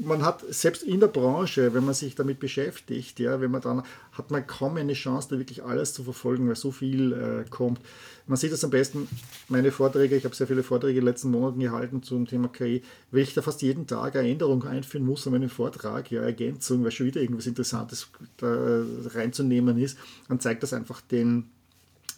man 0.00 0.22
hat 0.22 0.42
selbst 0.48 0.82
in 0.82 1.00
der 1.00 1.08
Branche, 1.08 1.74
wenn 1.74 1.84
man 1.84 1.94
sich 1.94 2.14
damit 2.14 2.40
beschäftigt, 2.40 3.20
ja, 3.20 3.40
wenn 3.40 3.50
man 3.50 3.60
dann 3.60 3.82
hat 4.12 4.30
man 4.30 4.46
kaum 4.46 4.76
eine 4.76 4.94
Chance, 4.94 5.28
da 5.30 5.38
wirklich 5.38 5.62
alles 5.62 5.92
zu 5.92 6.04
verfolgen, 6.04 6.48
weil 6.48 6.56
so 6.56 6.70
viel 6.70 7.12
äh, 7.12 7.48
kommt. 7.50 7.80
Man 8.26 8.36
sieht 8.36 8.52
das 8.52 8.64
am 8.64 8.70
besten, 8.70 9.08
meine 9.48 9.72
Vorträge, 9.72 10.16
ich 10.16 10.24
habe 10.24 10.34
sehr 10.34 10.46
viele 10.46 10.62
Vorträge 10.62 10.98
in 10.98 11.04
den 11.04 11.12
letzten 11.12 11.30
Monaten 11.30 11.60
gehalten 11.60 12.02
zum 12.02 12.26
Thema 12.26 12.48
KI, 12.48 12.82
weil 13.10 13.20
ich 13.22 13.34
da 13.34 13.42
fast 13.42 13.62
jeden 13.62 13.86
Tag 13.86 14.16
eine 14.16 14.28
Änderung 14.28 14.64
einführen 14.64 15.04
muss 15.04 15.26
an 15.26 15.32
meinen 15.32 15.48
Vortrag, 15.48 16.10
ja, 16.10 16.22
Ergänzung, 16.22 16.84
weil 16.84 16.92
schon 16.92 17.06
wieder 17.06 17.20
irgendwas 17.20 17.46
Interessantes 17.46 18.08
da 18.36 18.82
reinzunehmen 19.14 19.78
ist, 19.78 19.98
dann 20.28 20.40
zeigt 20.40 20.62
das 20.62 20.72
einfach 20.72 21.00
den 21.00 21.50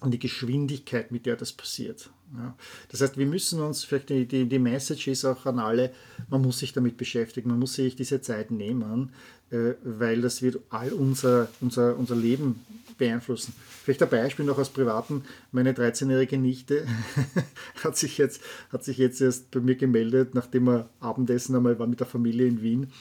und 0.05 0.11
die 0.13 0.19
Geschwindigkeit, 0.19 1.11
mit 1.11 1.27
der 1.27 1.37
das 1.37 1.53
passiert. 1.53 2.11
Ja. 2.37 2.55
Das 2.91 3.01
heißt, 3.01 3.17
wir 3.17 3.27
müssen 3.27 3.61
uns, 3.61 3.85
vielleicht 3.85 4.11
die, 4.11 4.27
die, 4.27 4.47
die, 4.47 4.59
Message 4.59 5.09
ist 5.09 5.25
auch 5.25 5.47
an 5.47 5.59
alle, 5.59 5.93
man 6.29 6.43
muss 6.43 6.59
sich 6.59 6.73
damit 6.73 6.97
beschäftigen, 6.97 7.49
man 7.49 7.59
muss 7.59 7.75
sich 7.75 7.97
diese 7.97 8.21
Zeit 8.21 8.51
nehmen, 8.51 9.11
äh, 9.51 9.75
weil 9.83 10.21
das 10.21 10.43
wird 10.43 10.61
all 10.69 10.93
unser, 10.93 11.49
unser, 11.61 11.97
unser 11.97 12.17
Leben 12.17 12.61
beeinflussen. 12.99 13.55
Vielleicht 13.85 14.03
ein 14.03 14.11
Beispiel 14.11 14.45
noch 14.45 14.59
aus 14.59 14.71
Privaten. 14.71 15.25
Meine 15.53 15.73
13-jährige 15.73 16.39
Nichte 16.39 16.87
hat, 17.85 17.97
sich 17.97 18.19
jetzt, 18.19 18.43
hat 18.71 18.85
sich 18.85 18.99
jetzt 18.99 19.21
erst 19.21 19.51
bei 19.51 19.61
mir 19.61 19.75
gemeldet, 19.75 20.35
nachdem 20.35 20.69
er 20.69 20.89
Abendessen 21.01 21.57
einmal 21.57 21.79
war 21.79 21.87
mit 21.87 22.01
der 22.01 22.07
Familie 22.07 22.47
in 22.47 22.63
Wien 22.63 22.93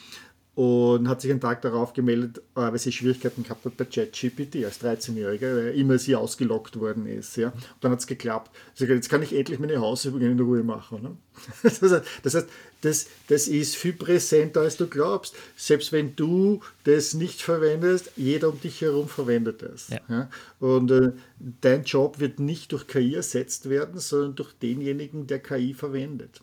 und 0.56 1.08
hat 1.08 1.22
sich 1.22 1.32
einen 1.32 1.42
Tag 1.42 1.64
darauf 1.64 1.94
gemeldet, 1.94 2.38
äh, 2.56 2.62
weil 2.62 2.78
sie 2.78 2.92
Schwierigkeiten 2.92 3.44
gehabt 3.44 3.66
hat 3.66 3.76
bei 3.76 3.86
ChatGPT 3.86 4.64
als 4.64 4.82
13-Jähriger, 4.82 5.56
weil 5.56 5.76
immer 5.76 5.98
sie 5.98 6.16
ausgelockt 6.16 6.80
worden 6.80 7.08
ist. 7.08 7.38
Ja. 7.38 7.50
Und 7.50 7.64
dann 7.82 7.92
hat 7.92 8.00
es 8.00 8.08
geklappt. 8.08 8.52
Sie 8.76 8.86
gesagt, 8.86 9.04
jetzt 9.04 9.10
kann 9.10 9.24
ich 9.24 9.36
endlich 9.36 9.60
meine 9.60 9.82
Hausübungen 9.82 10.34
in 10.34 10.40
Ruhe 10.40 10.64
machen. 10.64 11.02
Ne? 11.02 11.18
Das 11.64 11.82
heißt, 11.82 12.06
das, 12.22 12.36
heißt 12.36 12.48
das, 12.82 13.08
das 13.28 13.48
ist 13.48 13.76
viel 13.76 13.94
präsenter, 13.94 14.62
als 14.62 14.78
du 14.78 14.86
glaubst. 14.86 15.36
Selbst 15.56 15.92
wenn 15.92 16.16
du 16.16 16.62
das 16.84 17.16
nicht 17.16 17.42
verwendest, 17.42 18.12
jeder 18.16 18.50
um 18.50 18.62
dich 18.62 18.82
herum 18.82 19.08
verwendet 19.08 19.64
es. 19.64 19.90
Ja. 19.90 20.02
Ja. 20.08 20.30
Und 20.60 20.92
äh, 20.92 21.14
dein 21.62 21.84
Job 21.84 22.20
wird 22.20 22.40
nicht 22.40 22.74
durch 22.74 22.86
KI 22.86 23.16
ersetzt 23.16 23.70
werden, 23.70 24.00
sondern 24.00 24.36
durch 24.36 24.54
denjenigen, 24.54 25.26
der 25.26 25.40
KI 25.40 25.74
verwendet. 25.74 26.42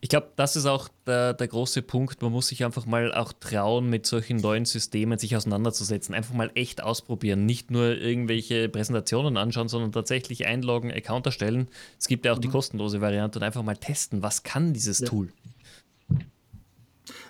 Ich 0.00 0.08
glaube, 0.08 0.28
das 0.36 0.56
ist 0.56 0.66
auch 0.66 0.88
der, 1.06 1.34
der 1.34 1.48
große 1.48 1.82
Punkt. 1.82 2.20
Man 2.22 2.32
muss 2.32 2.48
sich 2.48 2.64
einfach 2.64 2.86
mal 2.86 3.14
auch 3.14 3.32
trauen, 3.32 3.88
mit 3.88 4.06
solchen 4.06 4.36
neuen 4.36 4.64
Systemen 4.64 5.18
sich 5.18 5.36
auseinanderzusetzen. 5.36 6.14
Einfach 6.14 6.34
mal 6.34 6.50
echt 6.54 6.82
ausprobieren. 6.82 7.46
Nicht 7.46 7.70
nur 7.70 7.96
irgendwelche 7.96 8.68
Präsentationen 8.68 9.36
anschauen, 9.36 9.68
sondern 9.68 9.92
tatsächlich 9.92 10.46
einloggen, 10.46 10.92
Account 10.92 11.26
erstellen. 11.26 11.68
Es 11.98 12.08
gibt 12.08 12.26
ja 12.26 12.32
auch 12.32 12.36
mhm. 12.36 12.42
die 12.42 12.48
kostenlose 12.48 13.00
Variante 13.00 13.38
und 13.38 13.42
einfach 13.42 13.62
mal 13.62 13.76
testen, 13.76 14.22
was 14.22 14.42
kann 14.42 14.74
dieses 14.74 15.00
ja. 15.00 15.06
Tool. 15.06 15.28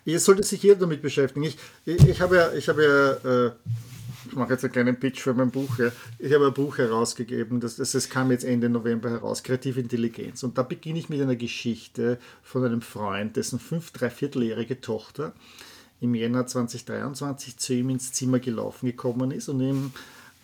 Jetzt 0.04 0.24
sollte 0.24 0.42
sich 0.44 0.62
jeder 0.62 0.76
damit 0.76 1.02
beschäftigen. 1.02 1.44
Ich, 1.44 1.56
ich, 1.84 2.08
ich 2.08 2.20
habe 2.20 2.36
ja, 2.36 2.52
ich 2.52 2.68
habe 2.68 2.82
ja 2.84 3.46
äh, 3.46 3.50
mache 4.36 4.52
jetzt 4.52 4.64
einen 4.64 4.72
kleinen 4.72 5.00
Pitch 5.00 5.20
für 5.20 5.34
mein 5.34 5.50
Buch. 5.50 5.78
Ja. 5.78 5.90
Ich 6.18 6.32
habe 6.32 6.46
ein 6.46 6.54
Buch 6.54 6.78
herausgegeben, 6.78 7.60
das, 7.60 7.76
das, 7.76 7.92
das 7.92 8.08
kam 8.08 8.30
jetzt 8.30 8.44
Ende 8.44 8.68
November 8.68 9.10
heraus, 9.10 9.42
Kreative 9.42 9.80
Intelligenz. 9.80 10.42
Und 10.42 10.56
da 10.58 10.62
beginne 10.62 10.98
ich 10.98 11.08
mit 11.08 11.20
einer 11.20 11.36
Geschichte 11.36 12.18
von 12.42 12.64
einem 12.64 12.82
Freund, 12.82 13.36
dessen 13.36 13.58
fünf, 13.58 13.90
dreivierteljährige 13.90 14.80
Tochter 14.80 15.32
im 16.00 16.14
Jänner 16.14 16.46
2023 16.46 17.56
zu 17.56 17.74
ihm 17.74 17.90
ins 17.90 18.12
Zimmer 18.12 18.38
gelaufen 18.38 18.86
gekommen 18.86 19.30
ist 19.30 19.48
und 19.48 19.60
ihm 19.60 19.92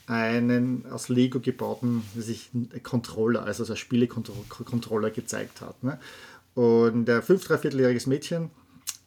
einen 0.07 0.87
aus 0.91 1.09
Lego 1.09 1.41
gebauten 1.41 2.03
sich 2.17 2.51
Controller, 2.83 3.45
also 3.45 3.71
ein 3.71 3.77
Spielecontroller 3.77 5.11
gezeigt 5.11 5.61
hat. 5.61 5.83
Ne? 5.83 5.99
Und 6.55 7.07
der 7.07 7.23
fünf, 7.23 7.47
dreivierteljähriges 7.47 8.07
Mädchen 8.07 8.51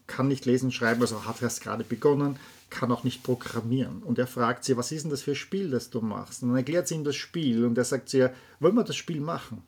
kann 0.07 0.27
nicht 0.27 0.45
lesen, 0.45 0.71
schreiben, 0.71 1.01
also 1.01 1.25
hat 1.25 1.41
erst 1.41 1.61
gerade 1.61 1.83
begonnen, 1.83 2.37
kann 2.69 2.91
auch 2.91 3.03
nicht 3.03 3.23
programmieren. 3.23 4.03
Und 4.03 4.19
er 4.19 4.27
fragt 4.27 4.63
sie, 4.63 4.77
was 4.77 4.91
ist 4.91 5.03
denn 5.03 5.11
das 5.11 5.21
für 5.21 5.31
ein 5.31 5.35
Spiel, 5.35 5.69
das 5.69 5.89
du 5.89 6.01
machst? 6.01 6.43
Und 6.43 6.49
dann 6.49 6.57
erklärt 6.57 6.87
sie 6.87 6.95
ihm 6.95 7.03
das 7.03 7.15
Spiel 7.15 7.65
und 7.65 7.77
er 7.77 7.85
sagt 7.85 8.09
zu 8.09 8.17
ihr, 8.17 8.33
wollen 8.59 8.75
wir 8.75 8.83
das 8.83 8.95
Spiel 8.95 9.21
machen? 9.21 9.63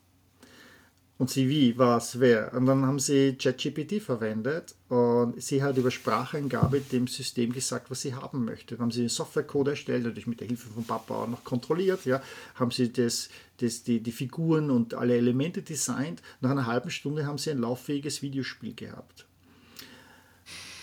Und 1.20 1.32
sie, 1.32 1.50
wie, 1.50 1.76
was, 1.80 2.20
wer? 2.20 2.54
Und 2.54 2.68
dann 2.68 2.86
haben 2.86 3.00
sie 3.00 3.36
ChatGPT 3.36 4.00
verwendet 4.00 4.76
und 4.88 5.42
sie 5.42 5.64
hat 5.64 5.76
über 5.78 5.90
Spracheingabe 5.90 6.80
dem 6.80 7.08
System 7.08 7.54
gesagt, 7.54 7.90
was 7.90 8.02
sie 8.02 8.14
haben 8.14 8.46
möchte. 8.46 8.76
Dann 8.76 8.84
haben 8.84 8.92
sie 8.92 9.02
einen 9.02 9.10
Softwarecode 9.10 9.70
erstellt, 9.70 10.04
natürlich 10.04 10.28
mit 10.28 10.42
der 10.42 10.48
Hilfe 10.48 10.70
von 10.70 10.84
Papa 10.84 11.24
auch 11.24 11.28
noch 11.28 11.44
kontrolliert. 11.44 12.06
Ja, 12.06 12.22
haben 12.54 12.70
sie 12.70 12.94
das, 12.94 13.30
das, 13.58 13.82
die, 13.84 14.00
die 14.00 14.12
Figuren 14.12 14.70
und 14.70 14.94
alle 14.94 15.18
Elemente 15.18 15.64
designt. 15.64 16.22
Nach 16.40 16.52
einer 16.52 16.68
halben 16.68 16.92
Stunde 16.92 17.26
haben 17.26 17.40
sie 17.40 17.50
ein 17.50 17.60
lauffähiges 17.60 18.22
Videospiel 18.22 18.76
gehabt. 18.76 19.27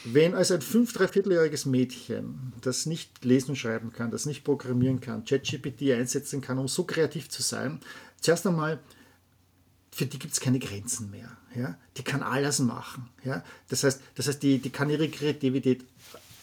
Wenn 0.04 0.34
also 0.34 0.54
ein 0.54 0.60
fünf-, 0.60 0.92
dreivierteljähriges 0.92 1.64
Mädchen, 1.66 2.52
das 2.60 2.86
nicht 2.86 3.24
lesen 3.24 3.50
und 3.50 3.56
schreiben 3.56 3.92
kann, 3.92 4.10
das 4.10 4.26
nicht 4.26 4.44
programmieren 4.44 5.00
kann, 5.00 5.24
ChatGPT 5.24 5.92
einsetzen 5.92 6.40
kann, 6.40 6.58
um 6.58 6.68
so 6.68 6.84
kreativ 6.84 7.30
zu 7.30 7.42
sein, 7.42 7.80
zuerst 8.20 8.46
einmal 8.46 8.80
für 9.90 10.06
die 10.06 10.18
gibt 10.18 10.34
es 10.34 10.40
keine 10.40 10.58
Grenzen 10.58 11.10
mehr. 11.10 11.30
Ja? 11.54 11.78
Die 11.96 12.02
kann 12.02 12.22
alles 12.22 12.58
machen. 12.58 13.08
Ja? 13.24 13.44
Das 13.68 13.84
heißt, 13.84 14.00
das 14.16 14.26
heißt 14.26 14.42
die, 14.42 14.58
die 14.58 14.70
kann 14.70 14.90
ihre 14.90 15.08
Kreativität 15.08 15.84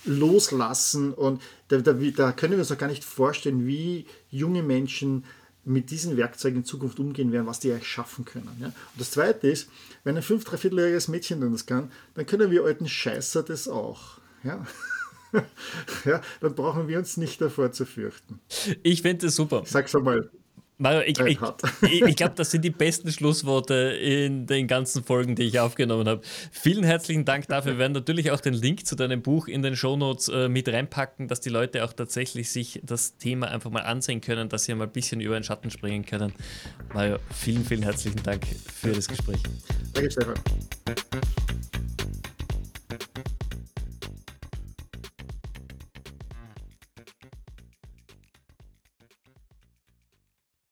loslassen 0.06 1.14
und 1.14 1.42
da, 1.68 1.78
da, 1.78 1.94
da 1.94 2.32
können 2.32 2.54
wir 2.54 2.60
uns 2.60 2.72
auch 2.72 2.78
gar 2.78 2.88
nicht 2.88 3.04
vorstellen, 3.04 3.68
wie 3.68 4.06
junge 4.30 4.64
Menschen 4.64 5.26
mit 5.64 5.92
diesen 5.92 6.18
Werkzeugen 6.18 6.60
in 6.60 6.66
Zukunft 6.66 7.00
umgehen 7.00 7.32
werden, 7.32 7.48
was 7.48 7.60
die 7.60 7.72
eigentlich 7.72 7.88
schaffen 7.88 8.26
können. 8.26 8.50
Ja? 8.60 8.68
Und 8.68 8.76
das 8.98 9.12
Zweite 9.12 9.48
ist, 9.48 9.70
wenn 10.04 10.18
ein 10.18 10.24
fünf-, 10.24 10.44
dreivierteljähriges 10.44 11.08
Mädchen 11.08 11.52
das 11.52 11.66
kann, 11.66 11.92
dann 12.16 12.26
können 12.26 12.52
wir 12.52 12.64
alten 12.64 12.88
Scheißer 12.88 13.44
das 13.44 13.68
auch. 13.68 14.20
Ja? 14.44 14.66
ja, 16.06 16.22
dann 16.42 16.56
brauchen 16.56 16.88
wir 16.88 16.98
uns 16.98 17.18
nicht 17.18 17.40
davor 17.42 17.72
zu 17.72 17.86
fürchten. 17.86 18.40
Ich 18.84 19.02
finde 19.02 19.28
das 19.28 19.36
super. 19.36 19.64
Sag's 19.66 19.96
einmal. 19.96 20.30
Mario, 20.82 21.02
ich, 21.02 21.20
ich, 21.20 21.38
ich, 21.84 22.02
ich 22.02 22.16
glaube, 22.16 22.34
das 22.36 22.50
sind 22.50 22.66
die 22.66 22.72
besten 22.72 23.12
Schlussworte 23.12 23.76
in 23.76 24.48
den 24.48 24.66
ganzen 24.66 25.04
Folgen, 25.04 25.36
die 25.36 25.44
ich 25.44 25.60
aufgenommen 25.60 26.08
habe. 26.08 26.22
Vielen 26.52 26.84
herzlichen 26.84 27.24
Dank 27.24 27.48
dafür. 27.48 27.74
Wir 27.74 27.78
werden 27.78 27.92
natürlich 27.92 28.32
auch 28.32 28.40
den 28.40 28.56
Link 28.56 28.88
zu 28.88 28.96
deinem 28.96 29.22
Buch 29.22 29.48
in 29.48 29.62
den 29.62 29.76
Shownotes 29.76 30.30
äh, 30.30 30.50
mit 30.50 30.68
reinpacken, 30.68 31.28
dass 31.28 31.40
die 31.40 31.50
Leute 31.50 31.84
auch 31.86 31.94
tatsächlich 31.94 32.50
sich 32.50 32.82
das 32.84 33.16
Thema 33.18 33.50
einfach 33.50 33.70
mal 33.70 33.84
ansehen 33.84 34.22
können, 34.22 34.50
dass 34.50 34.66
sie 34.66 34.74
mal 34.74 34.86
ein 34.86 34.92
bisschen 34.92 35.22
über 35.22 35.40
den 35.40 35.44
Schatten 35.44 35.70
springen 35.70 36.04
können. 36.04 36.34
Mario, 36.96 37.18
vielen, 37.32 37.64
vielen 37.64 37.84
herzlichen 37.84 38.24
Dank 38.24 38.44
für 38.48 38.92
das 38.92 39.08
Gespräch. 39.08 39.44
Danke, 39.94 40.10
Stefan. 40.10 40.34